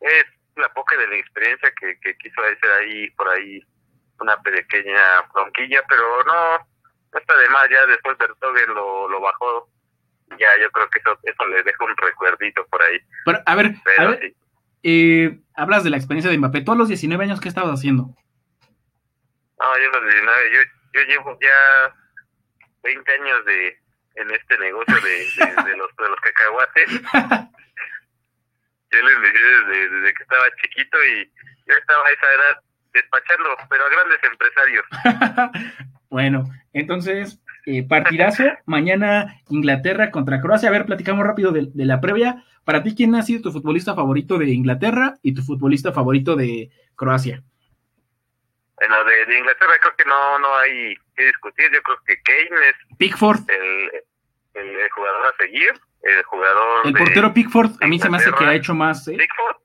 Es 0.00 0.24
la 0.56 0.68
poca 0.72 0.96
de 0.96 1.06
la 1.06 1.16
experiencia 1.16 1.70
que, 1.78 1.98
que 2.00 2.16
quiso 2.16 2.40
hacer 2.40 2.70
ahí, 2.80 3.10
por 3.10 3.28
ahí, 3.28 3.60
una 4.18 4.36
pequeña 4.42 5.00
bronquilla, 5.32 5.82
pero 5.88 6.24
no, 6.24 6.66
no 7.12 7.18
está 7.18 7.36
de 7.36 7.48
más. 7.48 7.68
Ya 7.70 7.86
después 7.86 8.18
Bertogen 8.18 8.74
lo, 8.74 9.08
lo 9.08 9.20
bajó. 9.20 9.68
Ya 10.38 10.48
yo 10.60 10.70
creo 10.70 10.88
que 10.90 11.00
eso, 11.00 11.18
eso 11.22 11.46
le 11.48 11.62
deja 11.62 11.84
un 11.84 11.96
recuerdito 11.96 12.64
por 12.66 12.82
ahí. 12.82 12.98
Pero, 13.24 13.42
a 13.44 13.54
ver, 13.56 13.74
a 13.98 14.06
ver 14.06 14.34
eh, 14.82 15.38
hablas 15.54 15.84
de 15.84 15.90
la 15.90 15.96
experiencia 15.96 16.30
de 16.30 16.38
Mbappé. 16.38 16.62
¿Tú 16.62 16.72
a 16.72 16.76
los 16.76 16.88
19 16.88 17.24
años 17.24 17.40
qué 17.40 17.48
estabas 17.48 17.78
haciendo? 17.78 18.04
No, 18.04 19.78
yo 19.78 19.88
a 19.92 20.00
los 20.00 20.10
19, 20.10 20.52
yo, 20.52 20.60
yo 20.94 21.00
llevo 21.06 21.38
ya 21.40 21.94
20 22.82 23.12
años 23.12 23.44
de 23.44 23.78
en 24.16 24.30
este 24.30 24.58
negocio 24.58 24.94
de, 24.94 25.10
de, 25.64 25.76
los, 25.76 25.94
de 25.96 26.08
los 26.08 26.20
cacahuates. 26.20 26.90
yo 28.90 29.02
les 29.02 29.20
decía 29.22 29.40
desde, 29.40 29.88
desde 29.88 30.14
que 30.14 30.22
estaba 30.22 30.44
chiquito 30.60 30.98
y 31.04 31.32
yo 31.66 31.74
estaba 31.74 32.06
a 32.06 32.10
esa 32.10 32.26
edad 32.26 32.60
despachando, 32.92 33.56
pero 33.68 33.84
a 33.84 33.88
grandes 33.88 34.20
empresarios. 34.24 34.84
bueno, 36.10 36.44
entonces, 36.72 37.40
eh, 37.66 37.86
partidazo, 37.86 38.44
mañana 38.66 39.40
Inglaterra 39.48 40.10
contra 40.10 40.40
Croacia. 40.40 40.68
A 40.68 40.72
ver, 40.72 40.86
platicamos 40.86 41.24
rápido 41.26 41.52
de, 41.52 41.68
de 41.72 41.84
la 41.84 42.00
previa. 42.00 42.44
Para 42.64 42.82
ti, 42.82 42.94
¿quién 42.94 43.14
ha 43.14 43.22
sido 43.22 43.42
tu 43.42 43.52
futbolista 43.52 43.94
favorito 43.94 44.38
de 44.38 44.50
Inglaterra 44.50 45.14
y 45.22 45.34
tu 45.34 45.42
futbolista 45.42 45.92
favorito 45.92 46.36
de 46.36 46.70
Croacia? 46.96 47.42
Bueno, 48.80 49.04
de, 49.04 49.38
Inglaterra 49.38 49.72
creo 49.80 49.94
que 49.94 50.04
no, 50.06 50.38
no 50.38 50.56
hay 50.56 50.96
que 51.14 51.26
discutir. 51.26 51.70
Yo 51.72 51.82
creo 51.82 51.98
que 52.06 52.20
Kane 52.22 52.68
es 52.68 52.96
Pickford. 52.96 53.40
El, 53.48 53.90
el, 54.54 54.90
jugador 54.90 55.26
a 55.26 55.36
seguir. 55.36 55.72
El 56.02 56.22
jugador. 56.24 56.86
El 56.86 56.94
portero 56.94 57.34
Pickford, 57.34 57.72
a 57.82 57.86
mí 57.86 57.98
se 57.98 58.08
me 58.08 58.16
hace 58.16 58.32
que 58.32 58.44
ha 58.44 58.54
hecho 58.54 58.74
más. 58.74 59.06
¿eh? 59.08 59.16
Pickford. 59.18 59.56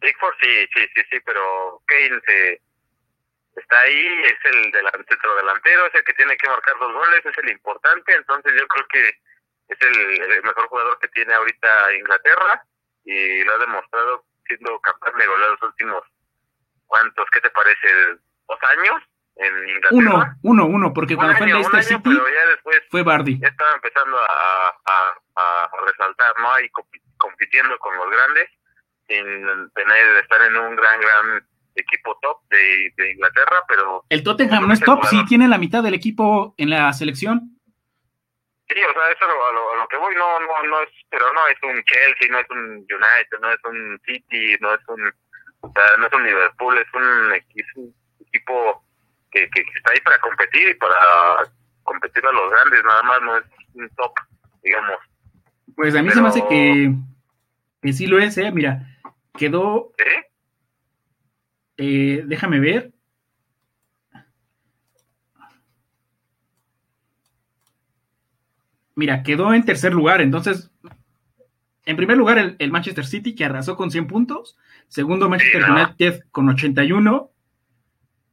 Pickford, 0.00 0.34
sí, 0.40 0.48
sí, 0.74 0.80
sí, 0.94 1.00
sí, 1.10 1.16
pero 1.24 1.82
Kane 1.86 2.20
se, 2.26 2.62
está 3.60 3.78
ahí, 3.80 4.22
es 4.24 4.52
el 4.52 4.70
delantero 4.72 5.36
delantero, 5.36 5.86
es 5.86 5.94
el 5.94 6.04
que 6.04 6.14
tiene 6.14 6.36
que 6.36 6.48
marcar 6.48 6.74
dos 6.78 6.92
goles, 6.92 7.24
es 7.24 7.38
el 7.38 7.50
importante. 7.50 8.14
Entonces, 8.14 8.52
yo 8.58 8.66
creo 8.68 8.86
que 8.88 9.08
es 9.68 9.78
el, 9.80 10.42
mejor 10.42 10.66
jugador 10.68 10.98
que 10.98 11.08
tiene 11.08 11.32
ahorita 11.32 11.94
Inglaterra 11.94 12.64
y 13.04 13.44
lo 13.44 13.54
ha 13.54 13.58
demostrado 13.58 14.24
siendo 14.46 14.80
capaz 14.80 15.12
de 15.12 15.26
golear 15.26 15.50
los 15.50 15.62
últimos 15.62 16.02
cuántos, 16.86 17.26
¿qué 17.30 17.40
te 17.40 17.50
parece? 17.50 17.88
¿Dos 18.48 18.58
años? 18.62 19.02
En 19.36 19.68
Inglaterra. 19.68 19.90
Uno, 19.92 20.36
uno, 20.42 20.66
uno, 20.66 20.92
porque 20.92 21.16
cuando 21.16 21.36
fue 21.36 21.46
en 21.46 21.54
Leicester 21.54 21.84
City 21.84 22.10
fue 22.90 23.02
Bardi. 23.02 23.38
Ya 23.40 23.48
estaba 23.48 23.74
empezando 23.74 24.18
a, 24.18 24.76
a, 24.84 25.20
a, 25.36 25.70
resaltar, 25.86 26.34
¿no? 26.40 26.52
Ahí 26.52 26.68
compitiendo 27.16 27.78
con 27.78 27.96
los 27.96 28.10
grandes, 28.10 28.50
sin 29.06 29.70
tener 29.70 30.16
estar 30.22 30.42
en 30.42 30.56
un 30.56 30.76
gran, 30.76 31.00
gran 31.00 31.46
equipo 31.74 32.18
top 32.20 32.42
de, 32.50 32.92
de 32.96 33.12
Inglaterra, 33.12 33.56
pero... 33.68 34.04
El 34.08 34.22
Tottenham 34.22 34.66
no 34.66 34.72
es 34.72 34.80
top, 34.80 35.04
sí 35.06 35.24
tiene 35.26 35.48
la 35.48 35.58
mitad 35.58 35.82
del 35.82 35.94
equipo 35.94 36.54
en 36.56 36.70
la 36.70 36.92
selección. 36.92 37.56
Sí, 38.68 38.78
o 38.78 38.92
sea, 38.92 39.10
eso 39.10 39.24
a 39.24 39.52
lo, 39.52 39.72
a 39.72 39.76
lo, 39.78 39.88
que 39.88 39.96
voy, 39.96 40.14
no, 40.14 40.38
no, 40.40 40.68
no 40.68 40.82
es, 40.82 40.90
pero 41.10 41.26
no 41.32 41.46
es 41.48 41.58
un 41.62 41.82
Chelsea, 41.82 42.30
no 42.30 42.38
es 42.38 42.50
un 42.50 42.76
United, 42.76 43.40
no 43.40 43.50
es 43.50 43.58
un 43.64 44.00
City, 44.06 44.56
no 44.60 44.74
es 44.74 44.80
un, 44.86 45.12
o 45.62 45.72
sea, 45.72 45.96
no 45.98 46.06
es 46.06 46.12
un 46.12 46.24
Liverpool, 46.24 46.78
es 46.78 46.94
un, 46.94 47.34
equipo 48.28 48.84
que, 49.32 49.48
que, 49.50 49.60
está 49.60 49.90
ahí 49.90 50.00
para 50.04 50.20
competir 50.20 50.68
y 50.68 50.74
para 50.74 50.94
competir 51.82 52.24
a 52.24 52.32
los 52.32 52.50
grandes, 52.52 52.84
nada 52.84 53.02
más, 53.02 53.22
no 53.22 53.38
es 53.38 53.44
un 53.74 53.88
top, 53.96 54.12
digamos. 54.62 54.98
Pues 55.74 55.96
a 55.96 56.02
mí 56.02 56.10
se 56.10 56.20
me 56.20 56.28
hace 56.28 56.46
que, 56.46 56.92
que 57.82 57.92
sí 57.92 58.06
lo 58.06 58.20
es, 58.20 58.38
eh, 58.38 58.52
mira, 58.52 58.86
quedó, 59.36 59.92
¿Eh? 59.98 60.19
Eh 61.80 62.22
déjame 62.26 62.60
ver, 62.60 62.92
Mira, 69.00 69.22
quedó 69.22 69.54
en 69.54 69.64
tercer 69.64 69.94
lugar, 69.94 70.20
entonces, 70.20 70.70
en 71.86 71.96
primer 71.96 72.18
lugar 72.18 72.56
el, 72.58 72.70
Manchester 72.70 73.06
City 73.06 73.34
que 73.34 73.46
arrasó 73.46 73.74
con 73.74 73.90
100 73.90 74.06
puntos, 74.06 74.58
segundo 74.88 75.30
Manchester 75.30 75.62
United 75.70 76.24
con 76.30 76.50
81. 76.50 77.30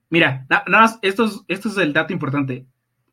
Mira, 0.10 0.46
nada 0.50 0.66
más, 0.68 1.00
esto 1.04 1.24
es, 1.24 1.42
esto 1.48 1.70
es 1.70 1.78
el 1.78 1.94
dato 1.94 2.12
importante. 2.12 2.66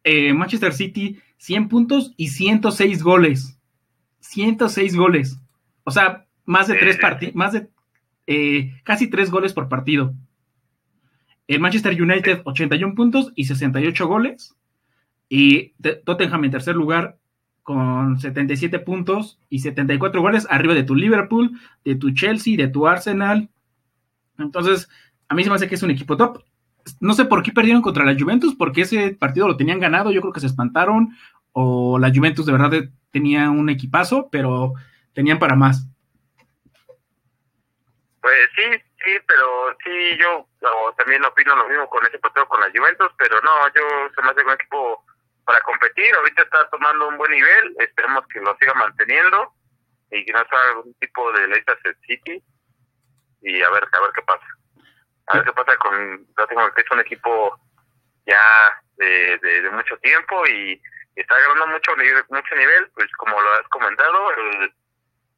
Eh, 0.03 0.33
Manchester 0.33 0.73
City 0.73 1.21
100 1.37 1.69
puntos 1.69 2.13
y 2.17 2.31
106 2.31 3.05
goles. 3.05 3.57
106 4.19 4.97
goles. 4.97 5.39
O 5.85 5.93
sea, 5.93 6.27
más 6.45 6.67
de 6.67 6.75
tres 6.75 6.97
partidos, 6.97 7.37
más 7.37 7.53
de 7.53 7.69
eh, 8.27 8.81
casi 8.83 9.09
tres 9.09 9.31
goles 9.31 9.53
por 9.53 9.69
partido. 9.69 10.13
El 11.47 11.61
Manchester 11.61 12.01
United 12.01 12.43
81 12.45 12.95
puntos 12.95 13.33
y 13.35 13.45
68 13.45 14.07
goles. 14.07 14.55
Y 15.29 15.75
Tottenham 16.05 16.45
en 16.45 16.51
tercer 16.51 16.77
lugar 16.77 17.17
con 17.63 18.21
77 18.21 18.79
puntos 18.81 19.39
y 19.49 19.61
74 19.61 20.21
goles 20.21 20.47
arriba 20.51 20.75
de 20.75 20.85
tu 20.85 20.95
Liverpool, 20.95 21.59
de 21.85 21.97
tu 21.97 22.13
Chelsea, 22.13 22.57
de 22.57 22.69
tu 22.69 22.87
Arsenal. 22.87 23.49
Entonces, 24.39 24.89
a 25.29 25.35
mí 25.35 25.43
se 25.43 25.51
me 25.51 25.57
hace 25.57 25.69
que 25.69 25.75
es 25.75 25.83
un 25.83 25.91
equipo 25.91 26.17
top. 26.17 26.45
No 27.01 27.15
sé 27.15 27.25
por 27.25 27.43
qué 27.43 27.53
perdieron 27.53 27.81
contra 27.81 28.05
la 28.05 28.17
Juventus, 28.19 28.55
porque 28.55 28.83
ese 28.83 29.15
partido 29.15 29.49
lo 29.49 29.57
tenían 29.57 29.81
ganado, 29.81 30.13
yo 30.13 30.21
creo 30.21 30.33
que 30.33 30.41
se 30.41 30.47
espantaron, 30.47 31.17
o 31.53 31.99
la 31.99 32.13
Juventus 32.15 32.45
de 32.45 32.53
verdad 32.53 32.73
tenía 33.11 33.49
un 33.51 33.71
equipazo, 33.71 34.29
pero 34.31 34.75
tenían 35.15 35.39
para 35.39 35.57
más. 35.57 35.89
Pues 38.21 38.37
sí, 38.55 38.63
sí, 38.99 39.13
pero 39.27 39.47
sí, 39.83 40.19
yo 40.21 40.47
también 40.97 41.25
opino 41.25 41.55
lo 41.57 41.69
mismo 41.69 41.89
con 41.89 42.05
ese 42.07 42.19
partido 42.19 42.47
con 42.49 42.61
la 42.61 42.71
Juventus, 42.71 43.13
pero 43.19 43.41
no, 43.41 43.69
yo 43.75 43.83
se 44.15 44.23
me 44.23 44.31
hace 44.31 44.45
un 44.45 44.53
equipo 44.53 45.05
para 45.45 45.61
competir. 45.61 46.15
Ahorita 46.15 46.43
está 46.43 46.69
tomando 46.71 47.09
un 47.09 47.19
buen 47.19 47.31
nivel, 47.31 47.77
esperemos 47.79 48.27
que 48.29 48.41
lo 48.41 48.57
siga 48.59 48.75
manteniendo 48.75 49.53
y 50.11 50.25
que 50.25 50.33
no 50.33 50.45
sea 50.49 50.61
algún 50.71 50.95
tipo 50.95 51.33
de 51.33 51.49
Leicester 51.49 51.97
City 52.07 52.43
y 53.43 53.63
a 53.63 53.71
ver, 53.71 53.87
a 53.93 54.01
ver 54.01 54.11
qué 54.15 54.23
pasa. 54.23 54.47
A 55.27 55.37
ver 55.37 55.45
qué 55.45 55.53
pasa 55.53 55.77
con 55.77 56.27
que 56.75 56.81
es 56.83 56.91
un 56.91 57.01
equipo 57.01 57.59
ya 58.27 58.83
de, 58.97 59.39
de, 59.39 59.71
mucho 59.71 59.97
tiempo 59.99 60.47
y, 60.47 60.81
está 61.17 61.39
ganando 61.39 61.69
mucho 61.69 61.95
nivel, 61.97 62.25
mucho 62.29 62.55
nivel, 62.57 62.91
pues 62.95 63.09
como 63.19 63.41
lo 63.41 63.53
has 63.53 63.69
comentado, 63.69 64.31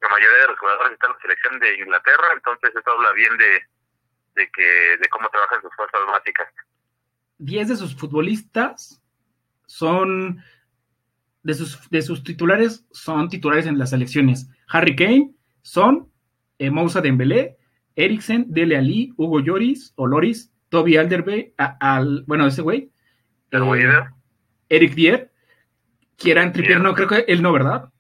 la 0.01 0.09
mayoría 0.09 0.39
de 0.39 0.49
los 0.49 0.59
jugadores 0.59 0.93
están 0.93 1.11
en 1.11 1.17
la 1.17 1.23
selección 1.23 1.59
de 1.59 1.75
Inglaterra, 1.75 2.29
entonces 2.33 2.71
eso 2.75 2.91
habla 2.91 3.13
bien 3.13 3.37
de, 3.37 3.63
de 4.37 4.49
que 4.51 4.63
de 5.01 5.09
cómo 5.11 5.29
trabajan 5.31 5.61
sus 5.63 5.75
fuerzas 5.75 6.01
básicas. 6.07 6.47
Diez 7.39 7.69
de 7.69 7.77
sus 7.77 7.97
futbolistas 7.97 9.03
son 9.67 10.43
de 11.43 11.55
sus, 11.55 11.89
de 11.91 12.03
sus 12.03 12.23
titulares, 12.23 12.87
son 12.93 13.29
titulares 13.29 13.67
en 13.67 13.79
las 13.79 13.91
selecciones. 13.91 14.49
Harry 14.69 14.97
Kane, 14.97 15.33
Son, 15.63 16.11
eh, 16.59 16.71
Moussa 16.71 17.01
Dembélé, 17.01 17.57
Eriksen, 17.95 18.47
Dele 18.49 18.77
Ali, 18.77 19.13
Hugo 19.17 19.41
Lloris, 19.41 19.93
o 19.97 20.07
Loris, 20.07 20.53
Toby 20.69 20.97
Alderweireld, 20.97 21.53
al, 21.57 22.25
bueno, 22.27 22.47
ese 22.47 22.63
güey, 22.63 22.91
eh, 23.53 24.05
Eric 24.69 24.95
Dier, 24.95 25.33
Kieran 26.17 26.53
Trippier, 26.53 26.81
no, 26.81 26.95
creo 26.95 27.09
que 27.09 27.25
él 27.29 27.43
no, 27.43 27.53
¿verdad? 27.53 27.91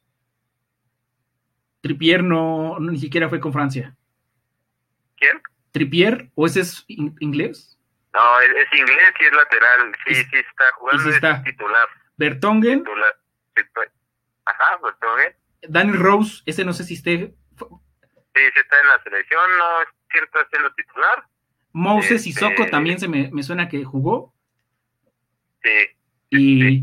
Trippier 1.81 2.25
no, 2.25 2.79
no, 2.81 2.92
ni 2.92 2.99
siquiera 2.99 3.29
fue 3.29 3.40
con 3.40 3.53
Francia. 3.53 3.96
Trippier, 5.77 6.31
¿o 6.35 6.47
ese 6.47 6.61
es 6.61 6.85
in- 6.89 7.15
inglés? 7.21 7.79
No, 8.15 8.41
es, 8.41 8.49
es 8.49 8.79
inglés 8.81 9.12
y 9.21 9.25
es 9.25 9.33
lateral. 9.33 9.93
Sí, 10.07 10.12
Y- 10.12 10.15
sí 10.25 10.37
está 10.37 10.65
jugando, 10.79 11.03
y 11.03 11.05
sí 11.05 11.09
es 11.11 11.15
está. 11.17 11.43
titular. 11.43 11.87
Bertongen, 12.17 12.79
titular. 12.79 13.15
Sí, 13.55 13.62
pues. 13.75 13.91
Ajá, 14.47 14.79
bien. 15.17 15.37
Danny 15.69 15.93
Rose, 15.93 16.43
ese 16.47 16.65
no 16.65 16.73
sé 16.73 16.85
si 16.85 16.95
esté. 16.95 17.35
Sí, 17.59 18.43
sí 18.55 18.61
está 18.61 18.81
en 18.81 18.89
la 18.89 19.03
selección, 19.03 19.43
no 19.59 19.83
es 19.83 19.89
cierto, 20.12 20.41
es 20.41 20.47
siendo 20.51 20.73
titular. 20.73 21.25
Moses 21.73 22.11
Este- 22.12 22.19
Sissoko 22.25 22.67
también 22.67 22.99
se 22.99 23.09
me, 23.09 23.31
me 23.33 23.43
suena 23.43 23.69
que 23.69 23.85
jugó. 23.85 24.35
Sí, 25.62 25.71
Y 26.31 26.79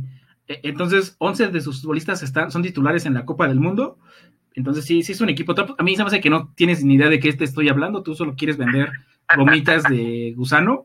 eh, 0.47 0.59
entonces 0.63 1.15
11 1.19 1.47
de 1.47 1.61
sus 1.61 1.81
futbolistas 1.81 2.21
están, 2.21 2.51
son 2.51 2.61
titulares 2.63 3.05
en 3.05 3.13
la 3.13 3.25
Copa 3.25 3.47
del 3.47 3.59
Mundo. 3.59 3.97
Entonces 4.55 4.85
sí, 4.85 5.03
sí 5.03 5.11
es 5.13 5.21
un 5.21 5.29
equipo 5.29 5.55
top. 5.55 5.75
A 5.77 5.83
mí 5.83 5.95
se 5.95 6.03
me 6.03 6.07
hace 6.07 6.21
que 6.21 6.29
no 6.29 6.53
tienes 6.55 6.83
ni 6.83 6.95
idea 6.95 7.09
de 7.09 7.19
qué 7.19 7.33
te 7.33 7.43
estoy 7.43 7.69
hablando. 7.69 8.03
Tú 8.03 8.15
solo 8.15 8.35
quieres 8.37 8.57
vender 8.57 8.91
gomitas 9.35 9.83
de 9.83 10.33
gusano. 10.35 10.83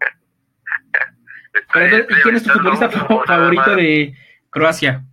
Pero 1.72 1.98
¿y 1.98 2.22
quién 2.22 2.36
es 2.36 2.44
tu 2.44 2.50
futbolista 2.50 2.88
favorito 2.88 3.76
de 3.76 4.16
Croacia? 4.50 5.04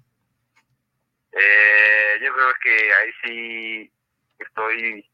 Eh, 1.32 2.20
yo 2.24 2.34
creo 2.34 2.54
que 2.62 2.94
ahí 2.94 3.12
sí 3.24 3.92
estoy 4.40 5.06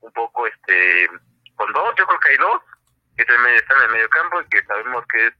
un 0.00 0.12
poco 0.12 0.46
este 0.46 1.08
con 1.56 1.72
dos, 1.72 1.94
yo 1.96 2.06
creo 2.06 2.20
que 2.20 2.30
hay 2.30 2.36
dos 2.36 2.60
que 3.16 3.24
me 3.24 3.54
están 3.54 3.78
en 3.78 3.84
el 3.84 3.92
medio 3.92 4.08
campo 4.10 4.40
y 4.40 4.48
que 4.48 4.62
sabemos 4.64 5.04
que 5.06 5.26
es 5.26 5.32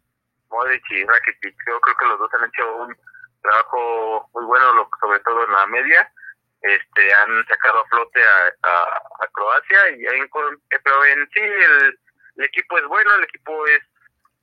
Modric 0.48 0.82
y 0.90 1.04
Rakitic. 1.04 1.56
Yo 1.66 1.80
creo 1.80 1.96
que 1.96 2.06
los 2.06 2.18
dos 2.18 2.30
han 2.34 2.48
hecho 2.48 2.76
un 2.76 2.96
trabajo 3.42 4.30
muy 4.32 4.44
bueno, 4.44 4.88
sobre 5.00 5.18
todo 5.20 5.44
en 5.44 5.52
la 5.52 5.66
media. 5.66 6.12
Este, 6.64 7.12
han 7.12 7.46
sacado 7.46 7.80
a 7.80 7.88
flote 7.88 8.20
a, 8.22 8.70
a, 8.70 9.28
Croacia 9.34 9.78
y 9.90 10.28
con- 10.30 10.54
eh, 10.70 10.78
pero 10.82 11.04
en 11.04 11.28
sí 11.28 11.40
el, 11.40 11.98
el 12.36 12.44
equipo 12.44 12.78
es 12.78 12.86
bueno, 12.86 13.14
el 13.16 13.24
equipo 13.24 13.66
es, 13.66 13.82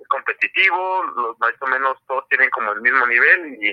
competitivo, 0.07 1.03
los 1.15 1.39
más 1.39 1.53
o 1.62 1.67
menos 1.67 1.97
todos 2.07 2.27
tienen 2.29 2.49
como 2.51 2.73
el 2.73 2.81
mismo 2.81 3.05
nivel 3.07 3.57
y 3.63 3.69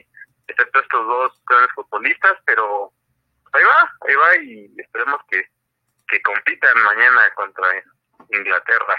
excepto 0.46 0.80
estos 0.80 1.06
dos 1.06 1.42
grandes 1.46 1.72
futbolistas, 1.72 2.38
pero 2.46 2.92
ahí 3.52 3.62
va, 3.64 3.92
ahí 4.06 4.14
va 4.14 4.36
y 4.42 4.74
esperemos 4.78 5.20
que, 5.30 5.44
que 6.08 6.22
compitan 6.22 6.82
mañana 6.84 7.30
contra 7.34 7.66
Inglaterra. 8.30 8.96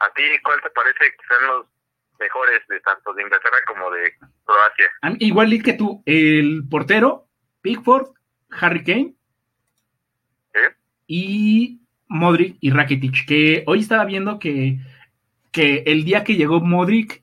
¿A 0.00 0.12
ti 0.14 0.22
cuál 0.42 0.60
te 0.62 0.70
parece 0.70 0.98
que 0.98 1.26
sean 1.28 1.46
los 1.46 1.66
mejores 2.18 2.66
de 2.68 2.80
tanto 2.80 3.12
de 3.14 3.22
Inglaterra 3.22 3.58
como 3.66 3.90
de 3.90 4.14
Croacia? 4.44 4.90
Igual 5.18 5.62
que 5.62 5.74
tú, 5.74 6.02
el 6.06 6.62
portero, 6.70 7.26
Pickford, 7.62 8.08
Harry 8.50 8.84
Kane 8.84 9.14
¿Eh? 10.54 10.74
y 11.06 11.80
Modric 12.08 12.56
y 12.60 12.70
Rakitic, 12.70 13.24
que 13.26 13.62
hoy 13.66 13.80
estaba 13.80 14.04
viendo 14.04 14.38
que, 14.38 14.80
que 15.52 15.84
el 15.86 16.04
día 16.04 16.24
que 16.24 16.36
llegó 16.36 16.60
Modric, 16.60 17.22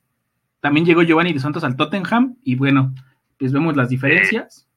también 0.62 0.86
llegó 0.86 1.04
Giovanni 1.04 1.34
de 1.34 1.40
Santos 1.40 1.64
al 1.64 1.76
Tottenham, 1.76 2.38
y 2.44 2.56
bueno, 2.56 2.96
pues 3.38 3.52
vemos 3.52 3.76
las 3.76 3.90
diferencias. 3.90 4.68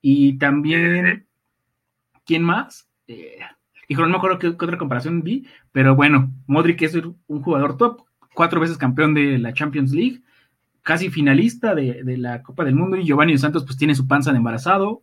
Y 0.00 0.38
también, 0.38 1.26
¿quién 2.24 2.42
más? 2.42 2.88
Eh, 3.06 3.38
híjole, 3.86 4.08
no 4.08 4.12
me 4.12 4.18
acuerdo 4.18 4.38
qué, 4.38 4.56
qué 4.56 4.64
otra 4.64 4.78
comparación 4.78 5.22
vi, 5.22 5.46
pero 5.70 5.94
bueno, 5.94 6.32
Modric 6.46 6.82
es 6.82 6.94
un 6.94 7.42
jugador 7.42 7.76
top, 7.76 8.02
cuatro 8.34 8.60
veces 8.60 8.78
campeón 8.78 9.14
de 9.14 9.38
la 9.38 9.52
Champions 9.52 9.92
League, 9.92 10.22
casi 10.82 11.10
finalista 11.10 11.74
de, 11.74 12.02
de 12.02 12.16
la 12.16 12.42
Copa 12.42 12.64
del 12.64 12.74
Mundo, 12.74 12.96
y 12.96 13.04
Giovanni 13.04 13.32
dos 13.32 13.42
Santos 13.42 13.64
pues 13.64 13.76
tiene 13.76 13.94
su 13.94 14.08
panza 14.08 14.32
de 14.32 14.38
embarazado, 14.38 15.02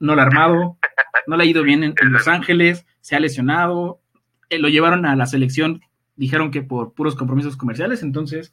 no 0.00 0.16
la 0.16 0.22
ha 0.22 0.26
armado, 0.26 0.78
no 1.26 1.36
le 1.36 1.44
ha 1.44 1.46
ido 1.46 1.62
bien 1.62 1.84
en, 1.84 1.94
en 2.00 2.12
Los 2.12 2.26
Ángeles, 2.26 2.86
se 3.00 3.14
ha 3.14 3.20
lesionado, 3.20 4.00
eh, 4.48 4.58
lo 4.58 4.68
llevaron 4.68 5.06
a 5.06 5.14
la 5.14 5.26
selección, 5.26 5.80
dijeron 6.16 6.50
que 6.50 6.62
por 6.62 6.92
puros 6.92 7.14
compromisos 7.14 7.56
comerciales, 7.56 8.02
entonces, 8.02 8.52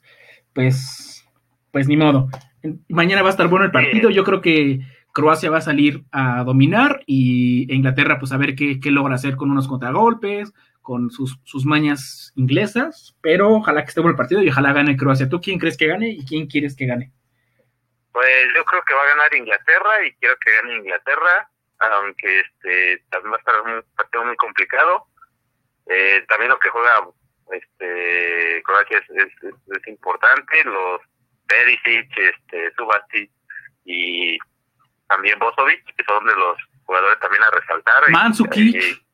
pues, 0.52 1.26
pues 1.72 1.88
ni 1.88 1.96
modo. 1.96 2.28
Mañana 2.88 3.22
va 3.22 3.28
a 3.28 3.32
estar 3.32 3.48
bueno 3.48 3.64
el 3.64 3.72
partido, 3.72 4.10
yo 4.10 4.24
creo 4.24 4.40
que 4.40 4.80
Croacia 5.12 5.50
va 5.50 5.58
a 5.58 5.62
salir 5.62 6.04
a 6.12 6.44
dominar 6.44 7.02
y 7.06 7.72
Inglaterra 7.74 8.18
pues 8.18 8.32
a 8.32 8.36
ver 8.36 8.54
qué, 8.54 8.78
qué 8.78 8.90
logra 8.90 9.16
hacer 9.16 9.36
con 9.36 9.50
unos 9.50 9.66
contragolpes, 9.66 10.52
con 10.80 11.10
sus, 11.10 11.38
sus 11.44 11.66
mañas 11.66 12.32
inglesas, 12.36 13.16
pero 13.20 13.52
ojalá 13.52 13.82
que 13.82 13.88
esté 13.88 14.00
bueno 14.00 14.12
el 14.12 14.16
partido 14.16 14.42
y 14.42 14.48
ojalá 14.48 14.72
gane 14.72 14.96
Croacia. 14.96 15.28
¿Tú 15.28 15.40
quién 15.40 15.58
crees 15.58 15.76
que 15.76 15.86
gane 15.86 16.10
y 16.10 16.24
quién 16.24 16.46
quieres 16.46 16.76
que 16.76 16.86
gane? 16.86 17.12
Pues 18.18 18.48
yo 18.52 18.64
creo 18.64 18.82
que 18.82 18.94
va 18.94 19.02
a 19.04 19.06
ganar 19.14 19.32
Inglaterra 19.32 20.04
y 20.04 20.12
quiero 20.16 20.34
que 20.44 20.50
gane 20.52 20.74
Inglaterra, 20.74 21.48
aunque 21.78 22.40
este 22.40 23.04
también 23.10 23.32
va 23.32 23.36
a 23.36 23.38
estar 23.38 23.60
un 23.60 23.84
partido 23.96 24.24
muy 24.24 24.34
complicado. 24.34 25.06
Eh, 25.86 26.24
también 26.28 26.50
lo 26.50 26.58
que 26.58 26.68
juega 26.68 27.06
este 27.52 28.60
Croacia 28.64 28.98
es, 28.98 29.10
es, 29.10 29.32
es- 29.44 29.54
es 29.76 29.86
importante, 29.86 30.64
los 30.64 31.00
Perisic, 31.46 32.10
este 32.18 32.72
Subasic 32.76 33.30
y 33.84 34.36
también 35.06 35.38
Bozovic, 35.38 35.84
que 35.96 36.04
son 36.04 36.26
de 36.26 36.34
los 36.34 36.58
jugadores 36.86 37.20
también 37.20 37.44
a 37.44 37.50
resaltar. 37.52 38.02
Y- 38.74 39.06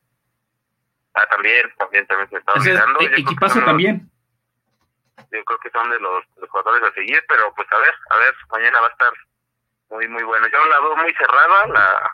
ah, 1.13 1.27
también, 1.29 1.71
también, 1.77 2.07
también 2.07 2.29
se 2.31 2.37
está 2.37 2.53
olvidando. 2.71 2.99
e- 3.01 3.21
equipazo 3.21 3.59
también. 3.65 4.09
Yo 5.31 5.43
creo 5.45 5.59
que 5.59 5.69
son 5.71 5.89
de 5.89 5.99
los, 5.99 6.23
los 6.37 6.49
jugadores 6.49 6.83
a 6.83 6.93
seguir, 6.93 7.23
pero 7.27 7.53
pues 7.55 7.67
a 7.71 7.77
ver, 7.77 7.93
a 8.09 8.17
ver, 8.17 8.33
mañana 8.51 8.81
va 8.81 8.87
a 8.87 8.91
estar 8.91 9.13
muy, 9.89 10.07
muy 10.07 10.23
bueno. 10.23 10.47
Yo 10.47 10.65
la 10.65 10.79
veo 10.79 10.95
muy 10.97 11.13
cerrada, 11.13 11.67
la 11.67 12.13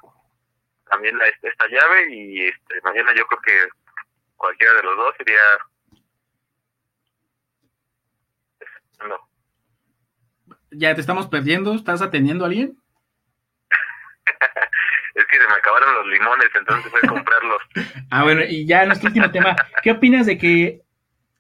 también 0.90 1.18
la, 1.18 1.26
esta 1.26 1.68
llave, 1.68 2.14
y 2.14 2.48
este 2.48 2.82
mañana 2.84 3.14
yo 3.16 3.26
creo 3.26 3.42
que 3.42 3.70
cualquiera 4.36 4.74
de 4.74 4.84
los 4.84 4.98
dos 4.98 5.16
sería... 5.18 5.40
No, 9.08 9.18
Ya 10.72 10.94
te 10.94 11.02
estamos 11.02 11.28
perdiendo, 11.28 11.74
¿estás 11.74 12.02
atendiendo 12.02 12.44
a 12.44 12.48
alguien? 12.48 12.78
es 15.16 15.26
que 15.26 15.38
se 15.38 15.48
me 15.48 15.54
acabaron 15.54 15.96
los 15.96 16.08
limones, 16.08 16.50
entonces 16.54 16.92
fue 16.92 17.02
comprarlos. 17.08 17.62
Ah, 18.12 18.24
bueno, 18.24 18.42
y 18.48 18.68
ya 18.68 18.86
nuestro 18.86 19.08
último 19.08 19.32
tema. 19.32 19.56
¿Qué 19.82 19.92
opinas 19.92 20.26
de 20.26 20.38
que, 20.38 20.82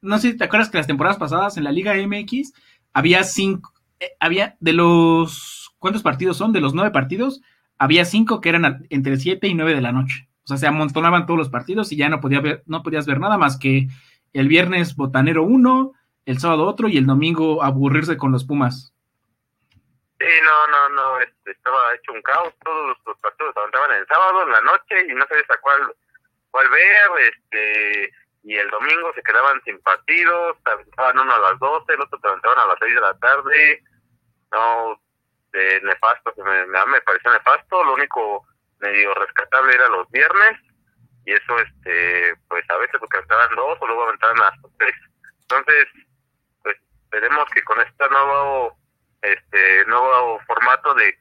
no 0.01 0.17
sé 0.17 0.31
si 0.31 0.37
te 0.37 0.43
acuerdas 0.43 0.69
que 0.69 0.77
las 0.77 0.87
temporadas 0.87 1.17
pasadas 1.17 1.57
en 1.57 1.63
la 1.63 1.71
Liga 1.71 1.93
MX 1.95 2.53
había 2.93 3.23
cinco, 3.23 3.73
eh, 3.99 4.11
había 4.19 4.57
de 4.59 4.73
los, 4.73 5.73
¿cuántos 5.79 6.03
partidos 6.03 6.37
son? 6.37 6.51
De 6.51 6.61
los 6.61 6.73
nueve 6.73 6.91
partidos, 6.91 7.41
había 7.77 8.05
cinco 8.05 8.41
que 8.41 8.49
eran 8.49 8.85
entre 8.89 9.17
siete 9.17 9.47
y 9.47 9.53
nueve 9.53 9.75
de 9.75 9.81
la 9.81 9.91
noche. 9.91 10.27
O 10.43 10.47
sea, 10.47 10.57
se 10.57 10.67
amontonaban 10.67 11.25
todos 11.25 11.37
los 11.37 11.49
partidos 11.49 11.91
y 11.91 11.97
ya 11.97 12.09
no, 12.09 12.19
podía 12.19 12.41
ver, 12.41 12.63
no 12.65 12.83
podías 12.83 13.05
ver 13.05 13.19
nada 13.19 13.37
más 13.37 13.57
que 13.57 13.87
el 14.33 14.47
viernes 14.47 14.95
Botanero 14.95 15.43
uno, 15.43 15.93
el 16.25 16.39
sábado 16.39 16.65
otro 16.65 16.87
y 16.87 16.97
el 16.97 17.05
domingo 17.05 17.63
aburrirse 17.63 18.17
con 18.17 18.31
los 18.31 18.45
Pumas. 18.45 18.93
Sí, 20.19 20.27
no, 20.43 20.67
no, 20.67 20.89
no, 20.95 21.19
este, 21.19 21.51
estaba 21.51 21.77
hecho 21.95 22.11
un 22.13 22.21
caos, 22.21 22.53
todos 22.63 22.97
los, 23.05 23.17
partidos 23.17 23.55
se 23.55 23.97
el 23.97 24.07
sábado, 24.07 24.43
en 24.43 24.51
la 24.51 24.61
noche, 24.61 25.11
y 25.11 25.15
no 25.15 25.25
sabías 25.25 25.49
a 25.49 25.57
cuál, 25.57 25.93
cuál 26.51 26.69
ver, 26.69 27.33
este, 27.33 28.13
y 28.43 28.55
el 28.55 28.69
domingo 28.69 29.13
se 29.13 29.21
quedaban 29.21 29.61
sin 29.63 29.79
partidos, 29.81 30.57
te 30.63 30.71
aventaban 30.71 31.19
uno 31.19 31.33
a 31.33 31.39
las 31.51 31.59
12, 31.59 31.93
el 31.93 32.01
otro 32.01 32.19
te 32.19 32.27
aventaban 32.27 32.59
a 32.59 32.67
las 32.67 32.77
6 32.79 32.95
de 32.95 33.01
la 33.01 33.17
tarde, 33.19 33.83
no, 34.51 35.01
de 35.51 35.81
nefasto, 35.81 36.33
me, 36.37 36.65
me, 36.65 37.01
pareció 37.01 37.31
nefasto, 37.31 37.83
lo 37.83 37.93
único 37.93 38.45
medio 38.79 39.13
rescatable 39.13 39.73
era 39.73 39.89
los 39.89 40.09
viernes, 40.09 40.59
y 41.25 41.33
eso, 41.33 41.59
este, 41.59 42.35
pues 42.47 42.67
a 42.69 42.77
veces 42.77 42.99
porque 42.99 43.17
aventaban 43.17 43.55
dos, 43.55 43.77
o 43.79 43.87
luego 43.87 44.03
aventaban 44.03 44.41
hasta 44.41 44.67
tres, 44.79 44.95
entonces, 45.41 45.87
pues 46.63 46.77
esperemos 47.03 47.45
que 47.53 47.63
con 47.63 47.79
este 47.81 48.09
nuevo 48.09 48.81
este 49.21 49.85
nuevo 49.85 50.39
formato 50.47 50.93
de, 50.95 51.15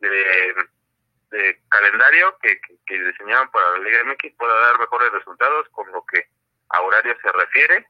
de, 0.00 1.60
calendario 1.68 2.36
que, 2.40 2.60
que, 2.60 2.76
que 2.86 3.02
diseñaron 3.02 3.50
para 3.50 3.72
la 3.72 3.78
Liga 3.78 4.04
MX 4.04 4.34
pueda 4.38 4.54
dar 4.54 4.78
mejores 4.78 5.12
resultados 5.12 5.68
con 5.70 5.90
lo 5.92 6.04
que 6.06 6.26
a 6.70 6.80
horario 6.80 7.14
se 7.22 7.32
refiere. 7.32 7.86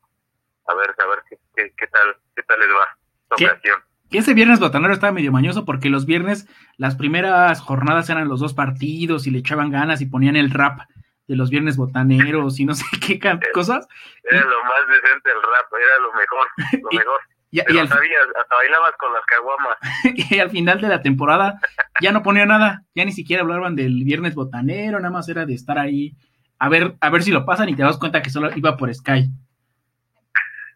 A 0.66 0.74
ver, 0.74 0.94
a 0.98 1.06
ver 1.06 1.18
qué, 1.28 1.36
qué, 1.56 1.74
qué 1.76 1.86
tal 1.88 2.16
qué 2.34 2.42
tal 2.42 2.58
les 2.60 2.68
va 2.68 2.88
¿Qué? 3.36 3.46
ocasión. 3.46 3.80
Que 4.10 4.18
ese 4.18 4.34
viernes 4.34 4.60
botanero 4.60 4.92
estaba 4.94 5.12
medio 5.12 5.32
mañoso 5.32 5.64
porque 5.64 5.90
los 5.90 6.06
viernes 6.06 6.46
las 6.76 6.94
primeras 6.96 7.60
jornadas 7.60 8.08
eran 8.10 8.28
los 8.28 8.40
dos 8.40 8.54
partidos 8.54 9.26
y 9.26 9.30
le 9.30 9.38
echaban 9.38 9.70
ganas 9.70 10.00
y 10.00 10.06
ponían 10.06 10.36
el 10.36 10.50
rap 10.50 10.80
de 11.26 11.36
los 11.36 11.48
viernes 11.50 11.76
botaneros 11.76 12.60
y 12.60 12.64
no 12.66 12.74
sé 12.74 12.84
qué 13.00 13.18
cosas. 13.52 13.86
Era 14.24 14.40
lo 14.40 14.64
más 14.64 14.88
decente 14.88 15.30
el 15.30 15.42
rap, 15.42 15.72
era 15.72 15.98
lo 16.02 16.12
mejor, 16.12 16.46
lo 16.82 16.88
Y- 16.92 16.96
mejor. 16.98 17.20
Y, 17.50 17.60
y 17.60 17.62
Pero 17.66 17.80
al, 17.82 17.88
sabías, 17.88 18.26
hasta 18.36 18.56
bailabas 18.56 18.92
con 18.98 19.12
las 19.12 19.24
caguamas. 19.26 19.76
y 20.30 20.38
al 20.40 20.50
final 20.50 20.80
de 20.80 20.88
la 20.88 21.02
temporada 21.02 21.60
ya 22.00 22.10
no 22.10 22.22
ponía 22.24 22.46
nada, 22.46 22.82
ya 22.96 23.04
ni 23.04 23.12
siquiera 23.12 23.42
hablaban 23.42 23.76
del 23.76 24.02
viernes 24.04 24.34
botanero, 24.34 24.98
nada 24.98 25.12
más 25.12 25.28
era 25.28 25.46
de 25.46 25.54
estar 25.54 25.78
ahí 25.78 26.16
a 26.64 26.68
ver, 26.70 26.94
a 26.98 27.10
ver 27.10 27.22
si 27.22 27.30
lo 27.30 27.44
pasan 27.44 27.68
y 27.68 27.76
te 27.76 27.82
das 27.82 27.98
cuenta 27.98 28.22
que 28.22 28.30
solo 28.30 28.48
iba 28.56 28.74
por 28.76 28.92
Sky. 28.92 29.28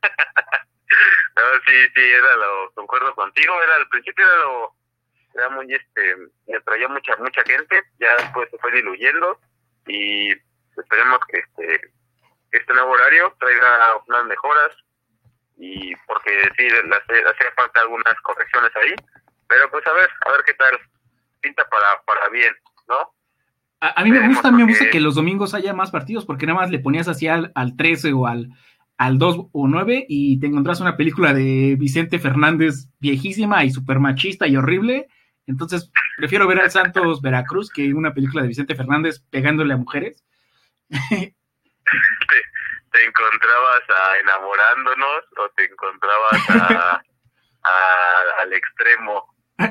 Sí, 1.66 1.74
sí, 1.94 2.01
era 2.01 2.37
lo, 2.37 2.72
concuerdo 2.72 3.14
contigo, 3.14 3.53
era 3.62 3.77
al 3.77 3.88
principio 3.88 4.24
era 4.24 4.37
lo, 4.38 4.74
era 5.35 5.48
muy, 5.51 5.72
este, 5.72 6.16
le 6.46 6.57
atraía 6.57 6.88
mucha, 6.88 7.14
mucha 7.16 7.42
gente, 7.42 7.83
ya 8.01 8.16
después 8.16 8.48
se 8.51 8.59
fue 8.59 8.72
diluyendo 8.72 9.38
y 9.87 10.33
esperemos 10.33 11.18
que 11.31 11.38
este, 11.38 11.92
este 12.53 12.72
nuevo 12.72 12.92
horario 12.92 13.37
traiga 13.38 14.03
unas 14.07 14.24
mejoras 14.24 14.72
y 15.59 15.94
porque 16.07 16.51
sí, 16.57 16.68
le 16.70 17.53
falta 17.55 17.81
algunas 17.81 18.14
correcciones 18.22 18.74
ahí, 18.77 18.94
pero 19.46 19.70
pues 19.70 19.87
a 19.87 19.92
ver, 19.92 20.11
a 20.24 20.33
ver 20.33 20.42
qué 20.44 20.55
tal 20.55 20.81
pinta 21.42 21.68
para, 21.68 22.03
para 22.03 22.29
bien, 22.31 22.55
¿no? 22.88 23.12
A, 23.81 24.01
a 24.01 24.05
mí 24.05 24.11
me 24.11 24.27
gusta, 24.29 24.51
me 24.51 24.64
gusta 24.64 24.91
que 24.91 25.01
los 25.01 25.14
domingos 25.14 25.55
haya 25.55 25.73
más 25.75 25.91
partidos 25.91 26.25
porque 26.25 26.47
nada 26.47 26.61
más 26.61 26.71
le 26.71 26.79
ponías 26.81 27.09
así 27.09 27.29
al, 27.29 27.53
al 27.55 27.77
13 27.77 28.12
o 28.12 28.27
al, 28.27 28.51
al 28.97 29.19
2 29.19 29.47
o 29.53 29.69
9 29.69 30.07
y 30.09 30.41
te 30.41 30.47
encontrás 30.49 30.81
una 30.81 30.97
película 30.97 31.33
de 31.33 31.77
Vicente 31.79 32.19
Fernández 32.19 32.88
viejísima 32.99 33.64
y 33.64 33.71
super 33.71 34.01
machista 34.01 34.47
y 34.49 34.57
horrible. 34.57 35.07
Entonces 35.47 35.91
prefiero 36.17 36.47
ver 36.49 36.61
al 36.61 36.71
Santos 36.71 37.23
Veracruz 37.23 37.71
que 37.71 37.95
una 37.95 38.12
película 38.12 38.43
de 38.43 38.49
Vicente 38.49 38.75
Fernández 38.75 39.21
pegándole 39.31 39.75
a 39.75 39.79
mujeres. 39.79 40.25
te, 40.88 41.35
te 42.93 43.05
encontrabas 43.05 43.83
a 43.88 44.19
enamorándonos 44.21 45.25
o 45.38 45.49
te 45.57 45.64
encontrabas 45.64 46.51
a, 46.51 46.95
a- 47.64 48.43
al 48.43 48.53
extremo 48.53 49.25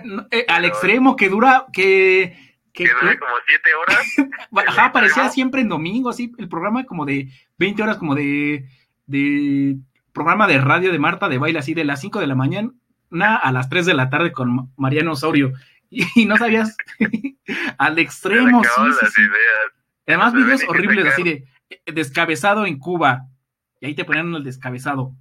No, 0.06 0.26
eh, 0.32 0.46
al 0.48 0.65
extremo 0.65 1.15
que 1.15 1.30
dura, 1.30 1.65
que... 1.74 2.47
que- 2.86 2.94
dura 2.94 3.18
como 3.20 3.36
siete 3.48 3.74
horas 3.74 4.06
Ajá, 4.68 4.86
¿El 4.88 4.92
parecía 4.92 5.30
siempre 5.30 5.62
en 5.62 5.70
domingo, 5.70 6.10
así, 6.10 6.32
el 6.38 6.50
programa 6.50 6.86
como 6.86 7.06
de 7.06 7.30
20 7.58 7.84
horas, 7.84 7.98
como 7.98 8.16
de, 8.16 8.66
de 9.06 9.78
programa 10.13 10.48
de 10.48 10.60
radio 10.60 10.92
de 10.92 11.00
Marta 11.00 11.30
de 11.30 11.38
baile, 11.38 11.60
así 11.60 11.74
de 11.74 11.86
las 11.86 12.02
5 12.02 12.20
de 12.20 12.28
la 12.28 12.36
mañana 12.36 12.72
a 13.42 13.52
las 13.52 13.70
3 13.70 13.86
de 13.86 13.94
la 13.94 14.10
tarde 14.10 14.32
con 14.32 14.72
Mariano 14.78 15.13
Osorio. 15.13 15.54
Y, 15.90 16.26
no 16.26 16.36
sabías 16.36 16.76
al 17.78 17.98
extremo, 17.98 18.62
sí, 18.62 19.22
ideas 19.22 19.72
Además, 20.06 20.34
No 20.34 20.44
videos 20.44 20.66
horribles 20.68 21.06
así 21.06 21.24
de 21.24 21.48
eh, 21.70 21.80
descabezado 21.94 22.66
en 22.66 22.78
Cuba. 22.78 23.22
Y 23.80 23.86
ahí 23.86 23.96
te 23.96 24.04
ponían 24.04 24.36
el 24.36 24.44
descabezado. 24.44 25.13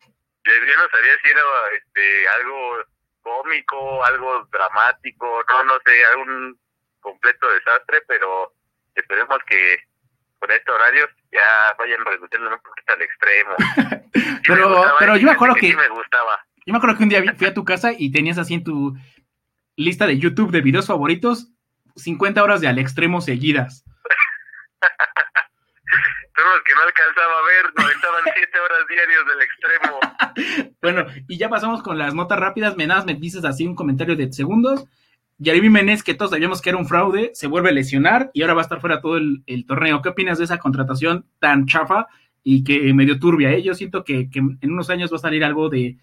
yo 0.00 0.52
no 0.52 0.88
sabía 0.90 1.12
si 1.22 1.30
era 1.30 1.40
este 1.78 2.28
algo 2.28 2.84
cómico 3.22 4.04
algo 4.04 4.48
dramático 4.50 5.26
no 5.48 5.64
no 5.64 5.74
sé 5.84 6.04
algún 6.06 6.58
completo 7.00 7.48
desastre 7.52 8.02
pero 8.06 8.52
esperemos 8.94 9.38
que 9.46 9.78
con 10.38 10.50
este 10.50 10.70
horario 10.70 11.06
ya 11.32 11.74
vayan 11.78 12.04
reduciendo 12.04 12.48
un 12.50 12.60
poquito 12.60 12.92
al 12.92 13.02
extremo 13.02 13.54
Sí 14.14 14.40
Pero- 14.46 14.68
gustaba, 14.68 14.98
pero 14.98 15.16
yo 15.16 15.26
me 15.26 15.32
acuerdo 15.32 15.54
que- 15.56 15.76
me 15.76 15.88
gustaba 15.88 16.44
Yo 16.66 16.72
me 16.72 16.78
acuerdo 16.78 16.96
que 16.96 17.02
un 17.04 17.08
día 17.10 17.34
fui 17.36 17.46
a 17.46 17.54
tu 17.54 17.64
casa 17.64 17.92
y 17.96 18.10
tenías 18.12 18.38
así 18.38 18.54
en 18.54 18.64
tu 18.64 18.94
lista 19.76 20.06
de 20.06 20.18
YouTube 20.18 20.50
de 20.50 20.60
videos 20.62 20.86
favoritos 20.86 21.48
50 21.96 22.42
horas 22.42 22.60
de 22.60 22.68
al 22.68 22.78
extremo 22.78 23.20
seguidas. 23.20 23.84
Todos 26.34 26.48
los 26.54 26.62
que 26.64 26.74
no 26.74 26.80
alcanzaba 26.82 27.32
a 27.38 27.42
ver, 27.42 27.90
estaban 27.94 28.24
siete 28.34 28.58
horas 28.60 28.78
diarios 28.88 29.26
del 29.26 29.42
extremo. 29.42 30.00
Bueno, 30.80 31.06
y 31.28 31.36
ya 31.38 31.48
pasamos 31.48 31.82
con 31.82 31.98
las 31.98 32.14
notas 32.14 32.38
rápidas. 32.38 32.76
Me 32.76 32.86
nada 32.86 33.04
me 33.04 33.14
dices 33.14 33.44
así 33.44 33.66
un 33.66 33.74
comentario 33.74 34.16
de 34.16 34.32
segundos. 34.32 34.84
Yarimi 35.42 35.70
Menez, 35.70 36.02
que 36.02 36.12
todos 36.12 36.32
sabíamos 36.32 36.60
que 36.60 36.68
era 36.68 36.76
un 36.76 36.86
fraude, 36.86 37.30
se 37.32 37.46
vuelve 37.46 37.70
a 37.70 37.72
lesionar 37.72 38.30
y 38.34 38.42
ahora 38.42 38.52
va 38.52 38.60
a 38.60 38.64
estar 38.64 38.78
fuera 38.78 39.00
todo 39.00 39.16
el, 39.16 39.64
torneo. 39.66 40.02
¿Qué 40.02 40.10
opinas 40.10 40.36
de 40.36 40.44
esa 40.44 40.58
contratación 40.58 41.24
tan 41.40 41.64
chafa 41.66 42.08
y 42.44 42.62
que 42.62 42.92
medio 42.92 43.18
turbia? 43.18 43.50
eh? 43.50 43.62
Yo 43.62 43.74
siento 43.74 44.04
que, 44.04 44.28
en 44.34 44.58
unos 44.70 44.90
años 44.90 45.10
va 45.10 45.16
a 45.16 45.20
salir 45.20 45.42
algo 45.42 45.70
de, 45.70 45.96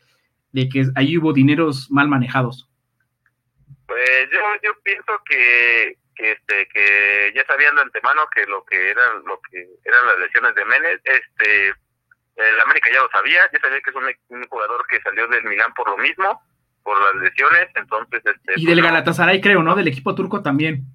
que 0.53 0.85
ahí 0.95 1.19
hubo 1.19 1.33
dineros 1.33 1.91
mal 1.91 2.07
manejados. 2.07 2.67
Pues 3.85 4.29
yo, 4.31 4.39
yo 4.63 4.71
pienso 4.81 5.21
que, 5.23 5.99
que 6.15 6.31
este 6.31 6.67
que 6.73 7.31
ya 7.35 7.45
sabían 7.45 7.75
de 7.75 7.83
antemano 7.83 8.23
que 8.33 8.43
lo 8.47 8.65
que 8.65 8.89
eran 8.89 9.23
lo 9.25 9.39
que 9.41 9.59
eran 9.85 10.05
las 10.07 10.19
lesiones 10.19 10.55
de 10.55 10.65
Menes, 10.65 10.99
este 11.03 11.69
el 12.35 12.59
América 12.65 12.89
ya 12.91 13.01
lo 13.01 13.09
sabía, 13.09 13.41
ya 13.53 13.59
sabía 13.59 13.79
que 13.81 13.89
es 13.91 13.95
un, 13.95 14.37
un 14.39 14.47
jugador 14.47 14.85
que 14.87 14.99
salió 15.01 15.27
del 15.27 15.43
Milán 15.45 15.73
por 15.73 15.89
lo 15.89 15.97
mismo, 15.97 16.41
por 16.87 16.97
las 17.03 17.21
lesiones, 17.21 17.67
entonces 17.75 18.21
este 18.25 18.53
Y 18.55 18.63
pues, 18.63 18.75
del. 18.77 18.81
Galatasaray, 18.81 19.41
creo, 19.41 19.61
¿no? 19.61 19.75
Del 19.75 19.89
equipo 19.89 20.15
turco 20.15 20.41
también. 20.41 20.85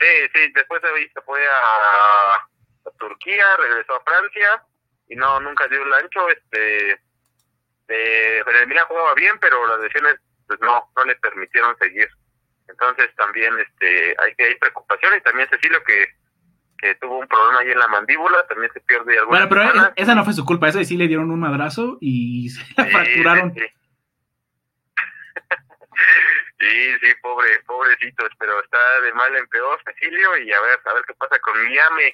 Sí, 0.00 0.06
sí, 0.32 0.40
después 0.54 0.80
se 0.80 1.20
fue 1.20 1.38
a, 1.44 2.88
a 2.88 2.90
Turquía, 2.98 3.44
regresó 3.58 3.96
a 3.96 4.02
Francia 4.02 4.62
y 5.06 5.16
no, 5.16 5.38
nunca 5.40 5.68
dio 5.68 5.82
el 5.82 5.92
ancho, 5.92 6.26
este, 6.30 6.92
eh, 7.88 8.40
pero 8.42 8.58
el 8.58 8.66
Milan 8.68 8.86
jugaba 8.88 9.12
bien, 9.14 9.34
pero 9.38 9.66
las 9.66 9.80
lesiones 9.80 10.14
pues 10.46 10.58
no, 10.62 10.90
no 10.96 11.04
le 11.04 11.14
permitieron 11.16 11.76
seguir. 11.78 12.08
Entonces 12.70 13.14
también 13.16 13.52
este, 13.58 14.16
hay 14.18 14.34
que 14.34 14.44
hay 14.44 14.54
preocupación 14.54 15.12
y 15.18 15.20
también 15.20 15.46
Cecilio 15.50 15.82
que, 15.84 16.06
que 16.78 16.94
tuvo 16.94 17.18
un 17.18 17.28
problema 17.28 17.60
ahí 17.60 17.70
en 17.72 17.78
la 17.78 17.88
mandíbula, 17.88 18.46
también 18.46 18.72
se 18.72 18.80
pierde 18.80 19.18
alguna 19.18 19.40
Bueno, 19.44 19.48
pero 19.50 19.68
semana. 19.72 19.92
esa 19.96 20.14
no 20.14 20.24
fue 20.24 20.32
su 20.32 20.46
culpa, 20.46 20.68
esa 20.68 20.82
sí 20.84 20.96
le 20.96 21.08
dieron 21.08 21.30
un 21.30 21.40
madrazo 21.40 21.98
y 22.00 22.48
se 22.48 22.60
la 22.78 22.84
Sí, 22.86 22.90
fracturaron. 22.90 23.52
Sí, 23.52 23.60
sí. 23.60 23.66
Sí, 26.58 26.92
sí, 27.00 27.06
pobre, 27.22 27.58
pobrecitos, 27.66 28.28
pero 28.38 28.62
está 28.62 28.78
de 29.02 29.12
mal 29.14 29.34
en 29.34 29.46
peor 29.48 29.78
Cecilio 29.84 30.36
y 30.38 30.52
a 30.52 30.60
ver, 30.60 30.78
a 30.84 30.94
ver 30.94 31.02
qué 31.06 31.14
pasa 31.14 31.38
con 31.38 31.54
Miami. 31.64 32.12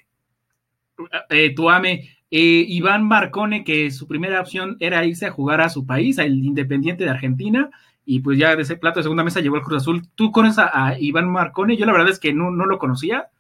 eh, 1.31 1.55
Tuame, 1.55 1.93
eh, 2.31 2.65
Iván 2.69 3.07
Marcone, 3.07 3.65
que 3.65 3.91
su 3.91 4.07
primera 4.07 4.41
opción 4.41 4.77
era 4.81 5.05
irse 5.05 5.27
a 5.27 5.33
jugar 5.33 5.61
a 5.61 5.69
su 5.69 5.85
país, 5.87 6.19
al 6.19 6.33
Independiente 6.33 7.05
de 7.05 7.11
Argentina, 7.11 7.71
y 8.05 8.21
pues 8.21 8.39
ya 8.39 8.55
de 8.55 8.63
ese 8.63 8.77
plato 8.77 9.01
de 9.01 9.05
segunda 9.05 9.25
mesa 9.25 9.41
llegó 9.41 9.57
el 9.57 9.63
Cruz 9.63 9.83
Azul. 9.83 10.03
¿Tú 10.15 10.31
conoces 10.31 10.59
a, 10.59 10.71
a 10.87 10.99
Iván 10.99 11.29
Marcone? 11.29 11.77
Yo 11.77 11.87
la 11.87 11.93
verdad 11.93 12.11
es 12.11 12.21
que 12.21 12.33
no, 12.33 12.51
no 12.53 12.67
lo 12.67 12.79
conocía. 12.79 13.31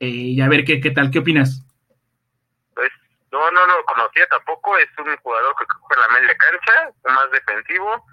Eh, 0.00 0.06
y 0.06 0.40
a 0.40 0.48
ver 0.48 0.64
qué, 0.64 0.80
qué 0.80 0.90
tal, 0.92 1.10
qué 1.10 1.18
opinas. 1.18 1.62
Pues 2.74 2.90
no, 3.32 3.50
no 3.50 3.66
lo 3.66 3.84
conocía 3.84 4.26
tampoco, 4.28 4.78
es 4.78 4.88
un 4.98 5.14
jugador 5.16 5.54
que 5.58 5.64
juega 5.80 6.06
en 6.06 6.12
la 6.12 6.20
media 6.20 6.36
cancha, 6.38 6.92
más 7.04 7.30
defensivo, 7.32 8.06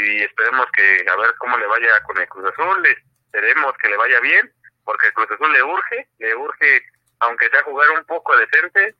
y 0.00 0.22
esperemos 0.22 0.66
que 0.72 1.04
a 1.08 1.16
ver 1.16 1.34
cómo 1.38 1.56
le 1.58 1.66
vaya 1.66 2.00
con 2.06 2.18
el 2.18 2.28
Cruz 2.28 2.46
Azul, 2.52 2.86
esperemos 3.26 3.72
que 3.78 3.88
le 3.88 3.96
vaya 3.96 4.20
bien, 4.20 4.50
porque 4.84 5.06
el 5.08 5.12
Cruz 5.12 5.30
Azul 5.30 5.52
le 5.52 5.62
urge, 5.62 6.08
le 6.18 6.34
urge, 6.34 6.82
aunque 7.20 7.48
sea 7.50 7.62
jugar 7.62 7.90
un 7.90 8.04
poco 8.04 8.36
decente, 8.36 8.94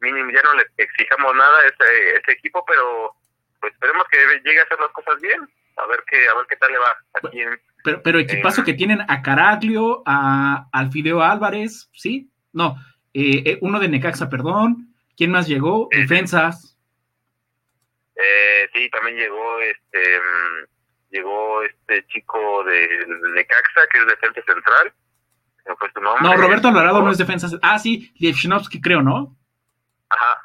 mínimo 0.00 0.30
ya 0.30 0.42
no 0.42 0.54
le 0.54 0.66
exijamos 0.76 1.34
nada 1.34 1.58
a 1.60 1.66
ese, 1.66 2.16
ese 2.16 2.32
equipo, 2.32 2.64
pero 2.66 3.14
pues 3.60 3.72
esperemos 3.72 4.04
que 4.10 4.18
llegue 4.44 4.60
a 4.60 4.64
hacer 4.64 4.78
las 4.80 4.92
cosas 4.92 5.20
bien, 5.20 5.48
a 5.76 5.86
ver 5.86 6.02
qué, 6.06 6.28
a 6.28 6.34
ver 6.34 6.46
qué 6.48 6.56
tal 6.56 6.72
le 6.72 6.78
va 6.78 6.96
aquí 7.14 7.40
en, 7.42 7.60
Pero, 7.84 8.02
pero 8.02 8.18
equipazo 8.18 8.62
Eh. 8.62 8.64
que 8.64 8.74
tienen 8.74 9.00
a 9.08 9.22
Caraglio, 9.22 10.02
a 10.06 10.68
Alfideo 10.72 11.22
Álvarez, 11.22 11.90
¿sí? 11.92 12.30
No, 12.52 12.76
eh, 13.14 13.42
eh, 13.44 13.58
uno 13.60 13.80
de 13.80 13.88
Necaxa, 13.88 14.28
perdón. 14.28 14.94
¿Quién 15.16 15.32
más 15.32 15.48
llegó? 15.48 15.88
Eh. 15.90 16.02
Defensas. 16.02 16.77
Eh, 18.20 18.68
sí, 18.74 18.90
también 18.90 19.16
llegó 19.16 19.60
este 19.60 20.18
mm, 20.18 20.66
llegó 21.10 21.62
este 21.62 22.06
chico 22.08 22.64
de, 22.64 22.88
de 23.34 23.46
Caxa, 23.46 23.80
que 23.90 23.98
es 23.98 24.06
defensa 24.06 24.42
central. 24.46 24.92
¿Cómo 25.64 25.76
fue 25.78 25.90
su 25.94 26.00
nombre? 26.00 26.22
No, 26.22 26.36
Roberto 26.36 26.68
Alvarado 26.68 27.02
no 27.02 27.10
es 27.10 27.18
defensa. 27.18 27.48
Ah, 27.62 27.78
sí, 27.78 28.12
Lievchinovsky 28.18 28.80
creo, 28.80 29.02
¿no? 29.02 29.36
Ajá. 30.08 30.40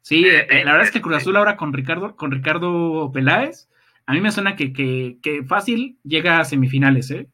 Sí, 0.00 0.26
eh, 0.26 0.46
eh, 0.48 0.64
la 0.64 0.72
verdad 0.72 0.86
es 0.86 0.92
que 0.92 1.02
Cruz. 1.02 1.16
Azul 1.16 1.36
ahora 1.36 1.56
con 1.56 1.72
Ricardo, 1.72 2.16
con 2.16 2.30
Ricardo 2.30 3.10
Peláez, 3.12 3.68
a 4.06 4.12
mí 4.12 4.20
me 4.20 4.30
suena 4.30 4.56
que, 4.56 4.72
que, 4.72 5.18
que 5.22 5.42
fácil 5.44 5.98
llega 6.02 6.38
a 6.38 6.44
semifinales, 6.44 7.10
¿eh? 7.10 7.28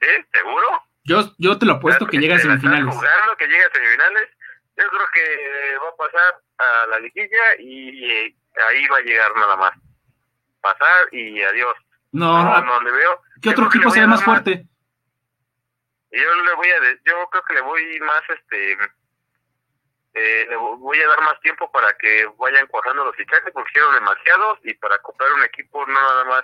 ¿Sí? 0.00 0.08
¿Seguro? 0.34 0.66
Yo, 1.04 1.32
yo 1.38 1.56
te 1.58 1.64
lo 1.64 1.74
apuesto 1.74 2.06
que 2.06 2.18
llega 2.18 2.36
a 2.36 2.38
¿Te 2.38 2.46
la 2.46 2.54
estás 2.54 2.62
semifinales. 2.70 2.94
jugando 2.94 3.36
que 3.38 3.46
llega 3.46 3.66
a 3.66 3.70
semifinales? 3.72 4.28
Yo 4.76 4.84
creo 4.88 5.06
que 5.14 5.78
va 5.78 5.88
a 5.88 5.96
pasar 5.96 6.34
a 6.58 6.86
la 6.88 7.00
liguilla 7.00 7.56
y 7.60 8.04
eh, 8.04 8.34
ahí 8.68 8.86
va 8.88 8.98
a 8.98 9.02
llegar 9.02 9.34
nada 9.36 9.56
más. 9.56 9.72
Pasar 10.60 11.08
y 11.12 11.42
adiós. 11.42 11.76
No, 12.12 12.42
No, 12.42 12.60
no, 12.60 12.64
no 12.64 12.80
le 12.80 12.90
veo. 12.92 13.20
¿qué 13.42 13.48
Yo 13.48 13.52
otro 13.52 13.66
equipo 13.66 13.90
se 13.90 14.00
ve 14.00 14.06
más 14.06 14.22
fuerte? 14.24 14.64
Yo 16.10 16.34
le 16.44 16.54
voy 16.54 16.68
a, 16.70 16.80
de- 16.80 17.00
yo 17.04 17.28
creo 17.30 17.42
que 17.44 17.54
le 17.54 17.60
voy 17.60 18.00
más, 18.00 18.22
este, 18.30 18.72
eh, 20.14 20.46
le 20.48 20.56
vo- 20.56 20.78
voy 20.78 20.98
a 21.00 21.08
dar 21.08 21.20
más 21.22 21.38
tiempo 21.40 21.70
para 21.70 21.92
que 21.98 22.26
vayan 22.38 22.66
cuajando 22.68 23.04
los 23.04 23.16
fichajes 23.16 23.52
porque 23.52 23.68
hicieron 23.70 23.94
demasiados 23.94 24.58
y 24.64 24.72
para 24.74 24.98
comprar 24.98 25.30
un 25.32 25.42
equipo 25.44 25.84
no 25.86 25.92
nada 25.92 26.24
más 26.24 26.42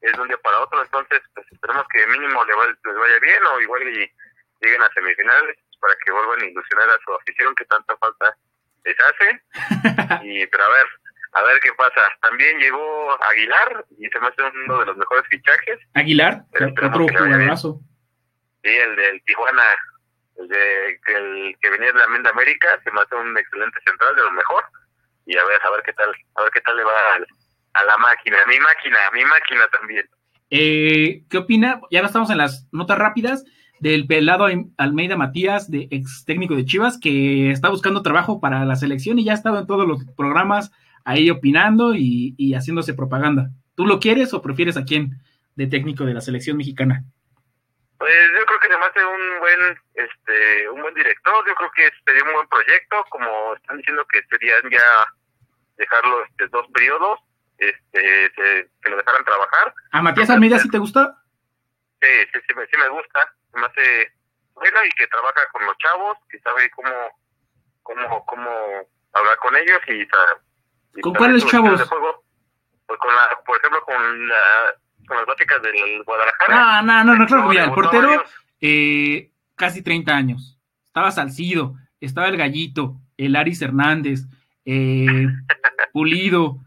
es 0.00 0.12
de 0.12 0.20
un 0.20 0.28
día 0.28 0.38
para 0.38 0.60
otro, 0.60 0.82
entonces 0.82 1.20
pues 1.34 1.46
esperemos 1.52 1.86
que 1.92 2.06
mínimo 2.08 2.44
le 2.44 2.54
va- 2.54 2.66
les 2.66 2.96
vaya 2.98 3.18
bien 3.20 3.44
o 3.44 3.60
igual 3.60 3.82
y 3.88 4.12
lleguen 4.60 4.82
a 4.82 4.88
semifinales 4.94 5.56
para 5.80 5.94
que 6.04 6.10
vuelvan 6.10 6.40
a 6.42 6.46
ilusionar 6.46 6.90
a 6.90 6.98
su 7.04 7.14
afición 7.14 7.54
que 7.54 7.64
tanta 7.66 7.96
falta 7.98 8.36
les 8.84 8.96
hace 8.98 9.42
y 10.24 10.46
pero 10.48 10.64
a 10.64 10.68
ver 10.70 10.86
a 11.32 11.42
ver 11.42 11.60
qué 11.62 11.70
pasa 11.76 12.08
también 12.20 12.58
llegó 12.58 13.22
Aguilar 13.22 13.84
y 13.98 14.08
se 14.08 14.20
me 14.20 14.28
hace 14.28 14.42
uno 14.42 14.80
de 14.80 14.86
los 14.86 14.96
mejores 14.96 15.24
fichajes 15.28 15.78
Aguilar, 15.94 16.44
otro 16.82 17.06
jugadorazo. 17.06 17.80
Sí, 18.62 18.70
el 18.70 18.96
del 18.96 19.22
Tijuana, 19.24 19.62
el, 20.38 20.48
de, 20.48 21.00
que 21.04 21.14
el 21.14 21.56
que 21.60 21.70
venía 21.70 21.92
de 21.92 21.98
la 21.98 22.08
Menda 22.08 22.30
América, 22.30 22.68
se 22.82 22.90
me 22.90 23.00
hace 23.00 23.14
un 23.14 23.36
excelente 23.38 23.78
central, 23.86 24.16
de 24.16 24.22
lo 24.22 24.32
mejor. 24.32 24.64
Y 25.26 25.36
a 25.36 25.44
ver, 25.44 25.60
a 25.64 25.70
ver 25.70 25.82
qué 25.84 25.92
tal, 25.92 26.10
a 26.34 26.42
ver 26.42 26.50
qué 26.52 26.60
tal 26.62 26.76
le 26.76 26.84
va 26.84 26.92
a, 27.74 27.84
la 27.84 27.96
máquina, 27.98 28.38
a 28.42 28.46
mi 28.46 28.58
máquina, 28.58 28.98
a 29.06 29.10
mi 29.12 29.24
máquina 29.24 29.68
también. 29.68 30.08
Eh, 30.50 31.22
¿Qué 31.30 31.38
opina? 31.38 31.80
Ya 31.90 32.00
estamos 32.00 32.30
en 32.30 32.38
las 32.38 32.66
notas 32.72 32.98
rápidas 32.98 33.44
del 33.80 34.06
pelado 34.06 34.46
Almeida 34.76 35.16
Matías, 35.16 35.70
de 35.70 35.86
ex 35.90 36.24
técnico 36.24 36.56
de 36.56 36.64
Chivas, 36.64 36.98
que 36.98 37.50
está 37.50 37.68
buscando 37.68 38.02
trabajo 38.02 38.40
para 38.40 38.64
la 38.64 38.74
selección 38.74 39.18
y 39.18 39.24
ya 39.24 39.32
ha 39.32 39.36
estado 39.36 39.60
en 39.60 39.66
todos 39.66 39.86
los 39.86 40.04
programas 40.16 40.72
ahí 41.08 41.30
opinando 41.30 41.94
y, 41.94 42.34
y 42.36 42.52
haciéndose 42.52 42.92
propaganda. 42.92 43.48
¿Tú 43.74 43.86
lo 43.86 43.98
quieres 43.98 44.34
o 44.34 44.42
prefieres 44.42 44.76
a 44.76 44.84
quién 44.84 45.16
de 45.56 45.66
técnico 45.66 46.04
de 46.04 46.12
la 46.12 46.20
selección 46.20 46.58
mexicana? 46.58 47.02
Pues 47.96 48.12
yo 48.38 48.44
creo 48.44 48.60
que 48.60 48.66
además 48.68 48.92
de 48.94 49.04
un 49.04 49.40
buen, 49.40 49.60
este, 49.94 50.68
un 50.68 50.82
buen 50.82 50.94
director, 50.94 51.34
yo 51.48 51.54
creo 51.54 51.70
que 51.74 51.90
sería 52.04 52.22
un 52.24 52.34
buen 52.34 52.48
proyecto, 52.48 52.96
como 53.08 53.54
están 53.54 53.78
diciendo 53.78 54.04
que 54.12 54.20
serían 54.28 54.60
ya 54.70 54.88
dejarlo 55.78 56.24
este, 56.26 56.46
dos 56.48 56.66
periodos, 56.74 57.20
este, 57.56 58.68
que 58.82 58.90
lo 58.90 58.98
dejaran 58.98 59.24
trabajar. 59.24 59.74
¿A 59.90 60.02
Matías 60.02 60.28
Almeida 60.28 60.58
sí 60.58 60.68
te 60.68 60.78
gusta? 60.78 61.16
Sí, 62.02 62.12
sí, 62.34 62.38
sí, 62.46 62.54
me, 62.54 62.66
sí 62.66 62.76
me 62.76 62.88
gusta, 62.90 63.34
me 63.54 63.64
hace 63.64 64.12
bueno 64.54 64.78
y 64.84 64.90
que 64.90 65.06
trabaja 65.06 65.40
con 65.52 65.64
los 65.64 65.76
chavos, 65.78 66.18
que 66.28 66.38
sabe 66.40 66.70
cómo, 66.70 66.92
cómo, 67.82 68.26
cómo 68.26 68.50
hablar 69.14 69.36
con 69.38 69.56
ellos 69.56 69.80
y, 69.88 70.02
y 70.02 70.06
¿Con 71.02 71.14
cuáles 71.14 71.46
chavos? 71.46 71.82
Pues 72.86 72.98
con 72.98 73.14
la, 73.14 73.38
por 73.44 73.58
ejemplo, 73.58 73.80
con 73.84 74.28
la 74.28 74.74
con 75.08 75.16
las 75.16 75.26
básicas 75.26 75.60
del 75.62 76.04
Guadalajara. 76.04 76.82
No, 76.82 77.04
no, 77.04 77.16
no, 77.16 77.26
claro, 77.26 77.48
mira, 77.48 77.64
el 77.64 77.72
portero, 77.72 78.22
eh, 78.60 79.30
casi 79.56 79.82
30 79.82 80.14
años. 80.14 80.60
Estaba 80.84 81.10
Salcido, 81.10 81.74
estaba 82.00 82.28
el 82.28 82.36
Gallito, 82.36 82.96
el 83.16 83.34
Aris 83.34 83.60
Hernández, 83.62 84.20
eh, 84.64 85.06
Pulido, 85.92 86.58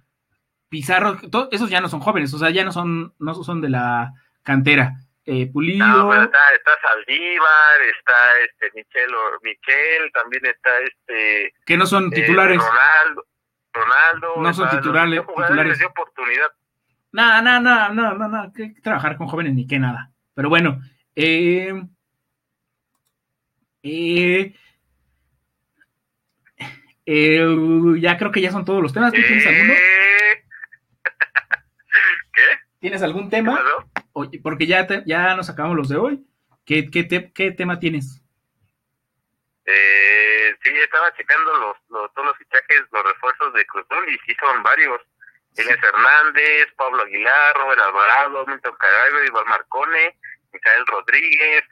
Pizarro, 0.70 1.18
todos 1.30 1.50
esos 1.52 1.70
ya 1.70 1.82
no 1.82 1.88
son 1.88 2.00
jóvenes, 2.00 2.34
o 2.34 2.40
sea, 2.40 2.50
ya 2.50 2.66
no 2.66 2.72
son, 2.72 3.14
no 3.20 3.34
son 3.36 3.62
de 3.62 3.70
la 3.70 4.14
cantera. 4.44 4.96
Eh, 5.26 5.48
Pulido. 5.52 5.86
No, 5.86 6.14
está, 6.14 6.40
está, 6.56 6.72
Saldívar, 6.82 7.82
está 7.96 8.14
este 8.44 8.72
Michel, 8.74 9.12
Michel, 9.44 10.12
también 10.14 10.46
está 10.48 10.70
este. 10.80 11.54
Que 11.64 11.78
no 11.78 11.86
son 11.86 12.10
titulares. 12.10 12.58
Ronaldo, 12.58 13.26
Ronaldo. 13.74 14.42
No 14.42 14.54
son 14.54 14.70
titulares. 14.70 15.22
titulares. 15.22 15.80
Les 15.80 15.88
oportunidad 15.88 16.52
no, 17.12 17.42
no, 17.42 17.60
no, 17.60 17.94
no, 17.94 18.14
no, 18.14 18.28
no, 18.28 18.54
que 18.54 18.74
trabajar 18.82 19.18
con 19.18 19.28
jóvenes 19.28 19.54
ni 19.54 19.68
que 19.68 19.80
nada. 19.80 20.12
Pero 20.34 20.50
bueno, 20.50 20.82
eh, 21.16 21.74
eh, 23.84 24.56
eh, 27.06 27.46
ya 28.00 28.18
creo 28.18 28.32
que 28.32 28.42
ya 28.42 28.52
son 28.52 28.64
todos 28.64 28.82
los 28.82 28.94
temas. 28.94 29.12
¿Tú 29.12 29.22
tienes 29.22 29.46
alguno? 29.46 29.74
¿Qué? 32.34 32.42
¿Tienes 32.80 33.04
algún 33.04 33.30
tema? 33.30 33.60
Oye, 34.14 34.40
porque 34.42 34.66
ya, 34.66 34.88
ya 35.06 35.36
nos 35.36 35.50
acabamos 35.50 35.78
los 35.78 35.90
de 35.90 35.98
hoy. 35.98 36.26
¿Qué, 36.64 36.90
qué, 36.90 37.32
qué 37.34 37.52
tema 37.52 37.80
tienes? 37.80 38.24
Eh, 39.66 40.31
sí, 40.72 40.80
estaba 40.80 41.14
checando 41.14 41.54
los, 41.58 41.78
los, 41.90 42.14
todos 42.14 42.28
los 42.28 42.38
fichajes, 42.38 42.84
los 42.92 43.04
refuerzos 43.04 43.54
de 43.54 43.66
Cruz 43.66 43.86
y 44.08 44.18
sí 44.26 44.36
son 44.40 44.64
varios. 44.64 45.02
Inés 45.58 45.84
Hernández, 45.84 46.68
Pablo 46.78 47.04
Aguilar, 47.04 47.56
Robert 47.56 47.82
Alvarado, 47.82 48.46
Milton 48.46 48.76
Carayo, 48.76 49.24
Iván 49.26 49.48
Marcone, 49.48 50.18
Misael 50.54 50.88
Rodríguez, 50.88 51.64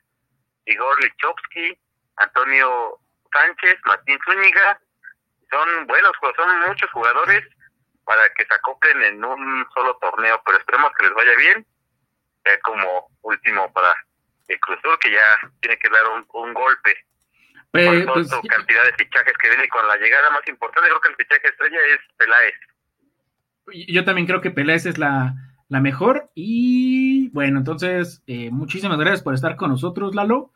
Igor 0.65 1.01
Lichovsky, 1.01 1.79
Antonio 2.17 2.99
Sánchez, 3.31 3.77
Martín 3.85 4.19
Zúñiga. 4.25 4.81
Son 5.49 5.87
buenos, 5.87 6.11
son 6.35 6.59
muchos 6.67 6.91
jugadores 6.91 7.43
para 8.03 8.27
que 8.33 8.45
se 8.45 8.53
acoplen 8.53 9.01
en 9.03 9.23
un 9.23 9.65
solo 9.73 9.95
torneo, 9.97 10.41
pero 10.45 10.57
esperemos 10.57 10.91
que 10.97 11.05
les 11.05 11.13
vaya 11.13 11.35
bien. 11.37 11.65
Ya 12.45 12.59
como 12.61 13.09
último 13.21 13.71
para 13.71 13.95
el 14.47 14.59
Cruz 14.59 14.79
que 15.01 15.11
ya 15.11 15.37
tiene 15.61 15.77
que 15.77 15.89
dar 15.89 16.03
un, 16.07 16.53
golpe. 16.53 17.05
Pues, 17.71 18.05
por 18.05 18.13
pues, 18.13 18.29
cantidad 18.29 18.83
de 18.83 18.93
fichajes 18.97 19.33
que 19.41 19.49
viene 19.49 19.69
con 19.69 19.87
la 19.87 19.95
llegada 19.97 20.29
más 20.31 20.47
importante, 20.47 20.89
creo 20.89 21.01
que 21.01 21.09
el 21.09 21.15
fichaje 21.15 21.47
estrella 21.47 21.77
es 21.93 21.99
Peláez 22.17 22.55
yo 23.73 24.03
también 24.03 24.27
creo 24.27 24.41
que 24.41 24.51
Peláez 24.51 24.85
es 24.85 24.97
la, 24.97 25.35
mejor. 25.69 26.29
Y 26.35 27.29
bueno, 27.29 27.59
entonces, 27.59 28.23
eh, 28.27 28.49
muchísimas 28.51 28.97
gracias 28.97 29.21
por 29.21 29.33
estar 29.33 29.55
con 29.55 29.69
nosotros, 29.69 30.15
Lalo. 30.15 30.51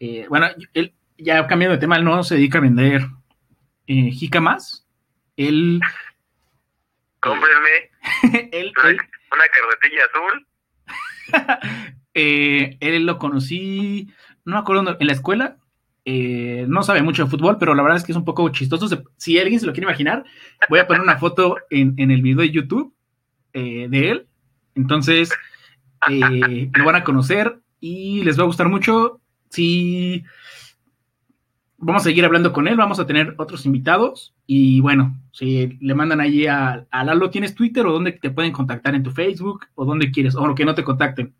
Eh, 0.00 0.26
bueno, 0.28 0.46
él 0.74 0.94
ya 1.16 1.46
cambiando 1.46 1.74
de 1.74 1.80
tema, 1.80 1.96
él 1.96 2.04
no 2.04 2.22
se 2.22 2.36
dedica 2.36 2.58
a 2.58 2.62
vender 2.62 3.02
eh, 3.86 4.40
más 4.40 4.86
Él. 5.36 5.80
Cómprenme. 7.20 7.90
una 9.32 9.44
carretilla 9.48 10.02
azul. 10.12 10.46
Eh, 12.20 12.78
él 12.80 13.06
lo 13.06 13.16
conocí, 13.16 14.12
no 14.44 14.54
me 14.54 14.58
acuerdo, 14.58 14.96
en 14.98 15.06
la 15.06 15.12
escuela. 15.12 15.56
Eh, 16.10 16.64
no 16.66 16.82
sabe 16.82 17.02
mucho 17.02 17.24
de 17.24 17.30
fútbol, 17.30 17.58
pero 17.58 17.74
la 17.74 17.82
verdad 17.82 17.98
es 17.98 18.02
que 18.02 18.12
es 18.12 18.16
un 18.16 18.24
poco 18.24 18.48
chistoso. 18.48 18.88
Si 19.18 19.38
alguien 19.38 19.60
se 19.60 19.66
lo 19.66 19.74
quiere 19.74 19.84
imaginar, 19.84 20.24
voy 20.70 20.78
a 20.78 20.86
poner 20.86 21.02
una 21.02 21.18
foto 21.18 21.56
en, 21.68 21.98
el 21.98 22.22
video 22.22 22.40
de 22.40 22.50
YouTube 22.50 22.94
eh, 23.52 23.88
de 23.90 24.10
él. 24.12 24.26
Entonces, 24.74 25.30
eh, 26.08 26.70
lo 26.72 26.84
van 26.86 26.96
a 26.96 27.04
conocer 27.04 27.60
y 27.78 28.22
les 28.22 28.38
va 28.38 28.44
a 28.44 28.46
gustar 28.46 28.70
mucho. 28.70 29.20
Si 29.50 30.24
vamos 31.76 32.00
a 32.00 32.04
seguir 32.04 32.24
hablando 32.24 32.54
con 32.54 32.68
él, 32.68 32.78
vamos 32.78 32.98
a 33.00 33.06
tener 33.06 33.34
otros 33.36 33.66
invitados. 33.66 34.34
Y 34.46 34.80
bueno, 34.80 35.14
si 35.32 35.76
le 35.78 35.94
mandan 35.94 36.22
allí 36.22 36.46
a, 36.46 36.86
a 36.90 37.04
Lalo, 37.04 37.28
¿tienes 37.28 37.54
Twitter 37.54 37.84
o 37.84 37.92
dónde 37.92 38.12
te 38.12 38.30
pueden 38.30 38.52
contactar 38.52 38.94
en 38.94 39.02
tu 39.02 39.10
Facebook 39.10 39.66
o 39.74 39.84
dónde 39.84 40.10
quieres? 40.10 40.36
O 40.36 40.54
que 40.54 40.64
no 40.64 40.74
te 40.74 40.84
contacten. 40.84 41.34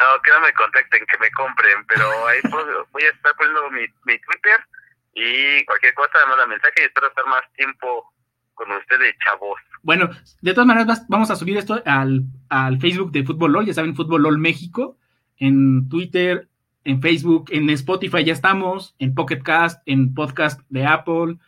No, 0.00 0.22
que 0.22 0.30
no 0.32 0.40
me 0.40 0.52
contacten, 0.52 1.06
que 1.06 1.18
me 1.18 1.30
compren, 1.30 1.84
pero 1.86 2.26
ahí 2.26 2.38
voy 2.92 3.02
a 3.02 3.10
estar 3.10 3.34
poniendo 3.36 3.70
mi, 3.70 3.82
mi 4.04 4.18
Twitter 4.18 4.60
y 5.14 5.64
cualquier 5.64 5.94
cosa 5.94 6.18
me 6.24 6.30
manda 6.30 6.46
mensaje 6.46 6.74
y 6.82 6.84
espero 6.84 7.08
estar 7.08 7.26
más 7.26 7.42
tiempo 7.56 8.12
con 8.54 8.70
ustedes, 8.72 9.14
chavos. 9.24 9.60
Bueno, 9.82 10.10
de 10.40 10.54
todas 10.54 10.66
maneras 10.66 11.06
vamos 11.08 11.30
a 11.30 11.36
subir 11.36 11.56
esto 11.56 11.80
al, 11.84 12.22
al 12.48 12.80
Facebook 12.80 13.12
de 13.12 13.24
Fútbol 13.24 13.52
LOL, 13.52 13.66
ya 13.66 13.74
saben, 13.74 13.94
Fútbol 13.94 14.22
LOL 14.22 14.38
México, 14.38 14.96
en 15.38 15.88
Twitter, 15.88 16.48
en 16.84 17.00
Facebook, 17.00 17.46
en 17.50 17.70
Spotify 17.70 18.24
ya 18.24 18.32
estamos, 18.32 18.94
en 18.98 19.14
Pocket 19.14 19.42
Cast, 19.42 19.82
en 19.86 20.14
podcast 20.14 20.60
de 20.68 20.86
Apple, 20.86 21.38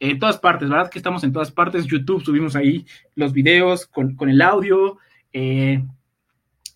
en 0.00 0.18
todas 0.18 0.38
partes, 0.38 0.68
¿verdad? 0.68 0.90
Que 0.90 0.98
estamos 0.98 1.24
en 1.24 1.32
todas 1.32 1.50
partes, 1.50 1.86
YouTube 1.86 2.24
subimos 2.24 2.56
ahí 2.56 2.86
los 3.14 3.32
videos 3.32 3.86
con, 3.86 4.16
con 4.16 4.28
el 4.30 4.40
audio, 4.42 4.98
eh, 5.32 5.84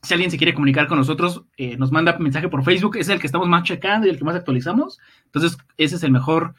si 0.04 0.14
alguien 0.14 0.30
se 0.30 0.36
quiere 0.36 0.54
comunicar 0.54 0.86
con 0.86 0.98
nosotros, 0.98 1.44
eh, 1.56 1.76
nos 1.76 1.90
manda 1.90 2.16
mensaje 2.18 2.48
por 2.48 2.64
Facebook, 2.64 2.96
es 2.96 3.08
el 3.08 3.20
que 3.20 3.26
estamos 3.26 3.48
más 3.48 3.62
checando 3.64 4.06
y 4.06 4.10
el 4.10 4.18
que 4.18 4.24
más 4.24 4.36
actualizamos. 4.36 5.00
Entonces, 5.24 5.58
esa 5.76 5.96
es 5.96 6.02
el 6.02 6.12
mejor 6.12 6.54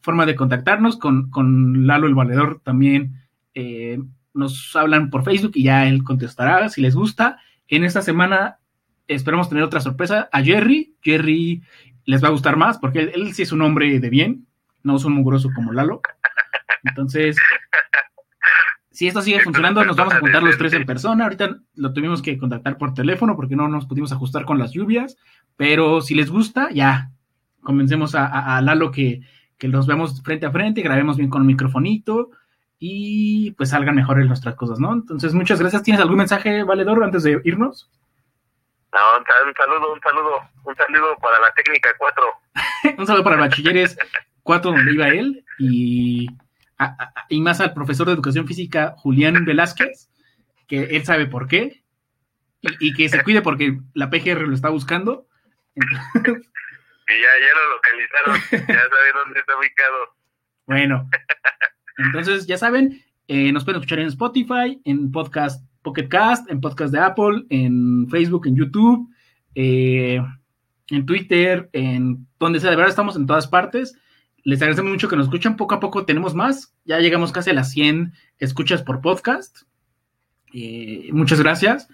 forma 0.00 0.26
de 0.26 0.34
contactarnos. 0.34 0.96
Con, 0.96 1.30
con 1.30 1.86
Lalo 1.86 2.06
el 2.06 2.14
Valedor 2.14 2.60
también 2.64 3.22
eh, 3.54 3.98
nos 4.34 4.74
hablan 4.74 5.10
por 5.10 5.24
Facebook 5.24 5.52
y 5.54 5.64
ya 5.64 5.86
él 5.86 6.02
contestará 6.02 6.68
si 6.68 6.80
les 6.80 6.94
gusta. 6.94 7.38
En 7.68 7.84
esta 7.84 8.02
semana 8.02 8.58
esperamos 9.06 9.48
tener 9.48 9.64
otra 9.64 9.80
sorpresa 9.80 10.28
a 10.32 10.42
Jerry. 10.42 10.96
Jerry 11.02 11.62
les 12.04 12.24
va 12.24 12.28
a 12.28 12.32
gustar 12.32 12.56
más 12.56 12.78
porque 12.78 13.00
él, 13.00 13.12
él 13.14 13.34
sí 13.34 13.42
es 13.42 13.52
un 13.52 13.62
hombre 13.62 14.00
de 14.00 14.10
bien, 14.10 14.46
no 14.82 14.96
es 14.96 15.04
un 15.04 15.12
mugroso 15.12 15.50
como 15.54 15.72
Lalo. 15.72 16.00
Entonces, 16.84 17.36
si 18.98 19.06
esto 19.06 19.22
sigue 19.22 19.38
funcionando, 19.38 19.84
nos 19.84 19.94
vamos 19.94 20.12
a 20.14 20.18
juntar 20.18 20.42
los 20.42 20.58
tres 20.58 20.72
en 20.72 20.84
persona. 20.84 21.22
Ahorita 21.22 21.56
lo 21.76 21.92
tuvimos 21.92 22.20
que 22.20 22.36
contactar 22.36 22.76
por 22.78 22.94
teléfono 22.94 23.36
porque 23.36 23.54
no 23.54 23.68
nos 23.68 23.86
pudimos 23.86 24.10
ajustar 24.10 24.44
con 24.44 24.58
las 24.58 24.72
lluvias. 24.72 25.16
Pero 25.56 26.00
si 26.00 26.16
les 26.16 26.28
gusta, 26.32 26.68
ya 26.72 27.12
convencemos 27.62 28.16
a, 28.16 28.60
Lalo 28.60 28.90
que, 28.90 29.20
que 29.56 29.68
los 29.68 29.86
veamos 29.86 30.20
frente 30.24 30.46
a 30.46 30.50
frente, 30.50 30.82
grabemos 30.82 31.16
bien 31.16 31.30
con 31.30 31.42
un 31.42 31.46
microfonito 31.46 32.30
y 32.80 33.52
pues 33.52 33.70
salgan 33.70 33.94
mejores 33.94 34.26
nuestras 34.26 34.56
cosas, 34.56 34.80
¿no? 34.80 34.92
Entonces, 34.94 35.32
muchas 35.32 35.60
gracias. 35.60 35.84
¿Tienes 35.84 36.02
algún 36.02 36.16
mensaje, 36.16 36.64
Valedor, 36.64 37.04
antes 37.04 37.22
de 37.22 37.40
irnos? 37.44 37.88
No, 38.92 38.98
un 39.16 39.54
saludo, 39.54 39.92
un 39.92 40.00
saludo, 40.00 40.40
un 40.64 40.74
saludo 40.74 41.16
para 41.22 41.38
la 41.38 41.52
técnica 41.54 41.90
4. 41.98 42.24
un 42.98 43.06
saludo 43.06 43.22
para 43.22 43.36
bachilleres 43.36 43.96
4 44.42 44.72
donde 44.72 44.92
iba 44.92 45.06
él 45.06 45.44
y 45.60 46.26
y 47.28 47.40
más 47.40 47.60
al 47.60 47.74
profesor 47.74 48.06
de 48.06 48.14
educación 48.14 48.46
física 48.46 48.94
Julián 48.98 49.44
Velázquez, 49.44 50.10
que 50.66 50.84
él 50.84 51.04
sabe 51.04 51.26
por 51.26 51.48
qué, 51.48 51.82
y, 52.60 52.92
que 52.92 53.08
se 53.08 53.22
cuide 53.22 53.42
porque 53.42 53.78
la 53.94 54.10
PGR 54.10 54.46
lo 54.46 54.54
está 54.54 54.68
buscando. 54.68 55.26
y 55.74 55.80
ya, 55.80 57.32
ya 57.40 57.52
lo 57.54 57.70
localizaron, 57.74 58.40
ya 58.68 58.74
sabe 58.74 59.12
dónde 59.24 59.40
está 59.40 59.58
ubicado. 59.58 59.96
Bueno, 60.66 61.08
entonces 61.98 62.46
ya 62.46 62.58
saben, 62.58 63.02
eh, 63.28 63.52
nos 63.52 63.64
pueden 63.64 63.80
escuchar 63.80 64.00
en 64.00 64.08
Spotify, 64.08 64.80
en 64.84 65.10
podcast 65.10 65.64
Pocket 65.82 66.08
Cast, 66.08 66.50
en 66.50 66.60
podcast 66.60 66.92
de 66.92 67.00
Apple, 67.00 67.44
en 67.50 68.08
Facebook, 68.10 68.46
en 68.46 68.56
YouTube, 68.56 69.08
eh, 69.54 70.20
en 70.88 71.06
Twitter, 71.06 71.70
en 71.72 72.26
donde 72.38 72.60
sea, 72.60 72.70
de 72.70 72.76
verdad 72.76 72.90
estamos 72.90 73.16
en 73.16 73.26
todas 73.26 73.46
partes. 73.46 73.96
Les 74.44 74.60
agradecemos 74.60 74.92
mucho 74.92 75.08
que 75.08 75.16
nos 75.16 75.26
escuchan. 75.26 75.56
Poco 75.56 75.74
a 75.74 75.80
poco 75.80 76.04
tenemos 76.04 76.34
más. 76.34 76.74
Ya 76.84 76.98
llegamos 76.98 77.32
casi 77.32 77.50
a 77.50 77.54
las 77.54 77.70
100 77.70 78.12
escuchas 78.38 78.82
por 78.82 79.00
podcast. 79.00 79.62
Eh, 80.52 81.10
muchas 81.12 81.40
gracias. 81.40 81.88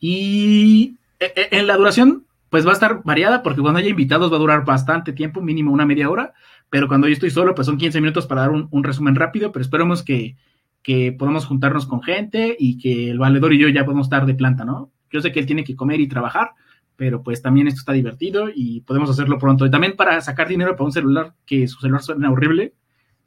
Y 0.00 0.96
e, 1.18 1.32
e, 1.36 1.58
en 1.58 1.66
la 1.66 1.76
duración, 1.76 2.26
pues 2.50 2.66
va 2.66 2.70
a 2.70 2.74
estar 2.74 3.02
variada, 3.04 3.42
porque 3.42 3.60
cuando 3.60 3.80
haya 3.80 3.88
invitados 3.88 4.30
va 4.30 4.36
a 4.36 4.40
durar 4.40 4.64
bastante 4.64 5.12
tiempo, 5.12 5.40
mínimo 5.40 5.72
una 5.72 5.86
media 5.86 6.10
hora, 6.10 6.34
pero 6.70 6.88
cuando 6.88 7.08
yo 7.08 7.14
estoy 7.14 7.30
solo, 7.30 7.54
pues 7.54 7.66
son 7.66 7.78
15 7.78 8.00
minutos 8.00 8.26
para 8.26 8.42
dar 8.42 8.50
un, 8.50 8.68
un 8.70 8.84
resumen 8.84 9.14
rápido, 9.14 9.50
pero 9.50 9.62
esperemos 9.62 10.02
que, 10.02 10.36
que 10.82 11.12
podamos 11.12 11.46
juntarnos 11.46 11.86
con 11.86 12.02
gente 12.02 12.56
y 12.58 12.78
que 12.78 13.10
el 13.10 13.18
valedor 13.18 13.54
y 13.54 13.58
yo 13.58 13.68
ya 13.68 13.84
podemos 13.84 14.06
estar 14.06 14.26
de 14.26 14.34
planta, 14.34 14.64
¿no? 14.64 14.92
Yo 15.10 15.20
sé 15.20 15.32
que 15.32 15.40
él 15.40 15.46
tiene 15.46 15.64
que 15.64 15.74
comer 15.74 16.00
y 16.00 16.08
trabajar, 16.08 16.50
pero 16.96 17.22
pues 17.22 17.42
también 17.42 17.66
esto 17.66 17.80
está 17.80 17.92
divertido 17.92 18.48
y 18.54 18.80
podemos 18.82 19.10
hacerlo 19.10 19.38
pronto. 19.38 19.66
Y 19.66 19.70
también 19.70 19.96
para 19.96 20.20
sacar 20.20 20.48
dinero 20.48 20.72
para 20.72 20.84
un 20.84 20.92
celular 20.92 21.34
que 21.46 21.66
su 21.66 21.80
celular 21.80 22.02
suena 22.02 22.30
horrible. 22.30 22.74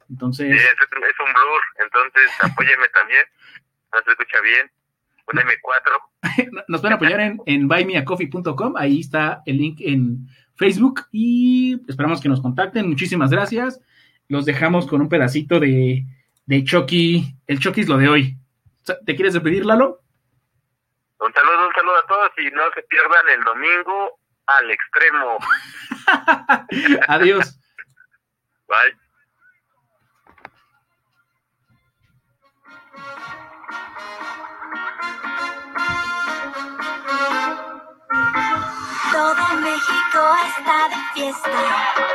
Entonces. 0.08 0.48
Sí, 0.50 0.56
es, 0.56 0.64
es 0.64 1.16
un 1.20 1.32
blur, 1.32 1.60
entonces 1.84 2.30
apóyeme 2.42 2.88
también. 2.88 3.22
No 3.92 4.00
se 4.04 4.10
escucha 4.10 4.40
bien. 4.42 4.70
Un 5.32 5.38
M4. 5.40 6.62
Nos 6.68 6.80
pueden 6.80 6.96
apoyar 6.96 7.20
en, 7.20 7.40
en 7.46 7.68
buymeacoffee.com. 7.68 8.74
Ahí 8.76 9.00
está 9.00 9.42
el 9.44 9.58
link 9.58 9.80
en 9.80 10.28
Facebook 10.56 11.02
y 11.12 11.80
esperamos 11.88 12.20
que 12.20 12.28
nos 12.28 12.40
contacten. 12.40 12.88
Muchísimas 12.88 13.30
gracias. 13.30 13.80
Los 14.28 14.44
dejamos 14.44 14.86
con 14.86 15.00
un 15.00 15.08
pedacito 15.08 15.60
de, 15.60 16.04
de 16.46 16.64
Chucky. 16.64 17.36
El 17.46 17.60
Chucky 17.60 17.82
es 17.82 17.88
lo 17.88 17.98
de 17.98 18.08
hoy. 18.08 18.38
¿Te 19.04 19.14
quieres 19.14 19.34
despedir, 19.34 19.66
Lalo? 19.66 20.02
Un 21.20 21.32
saludo, 21.32 21.66
un 21.66 21.74
saludo 21.74 21.96
a 21.96 22.06
todos 22.06 22.30
y 22.38 22.50
no 22.50 22.70
se 22.74 22.82
pierdan 22.82 23.28
el 23.28 23.42
domingo 23.42 24.18
al 24.46 24.70
extremo. 24.70 25.38
Adiós. 27.08 27.58
Bye. 28.68 28.96
Todo 39.10 39.60
México 39.60 40.36
está 40.56 40.88
de 40.88 40.96
fiesta. 41.14 42.08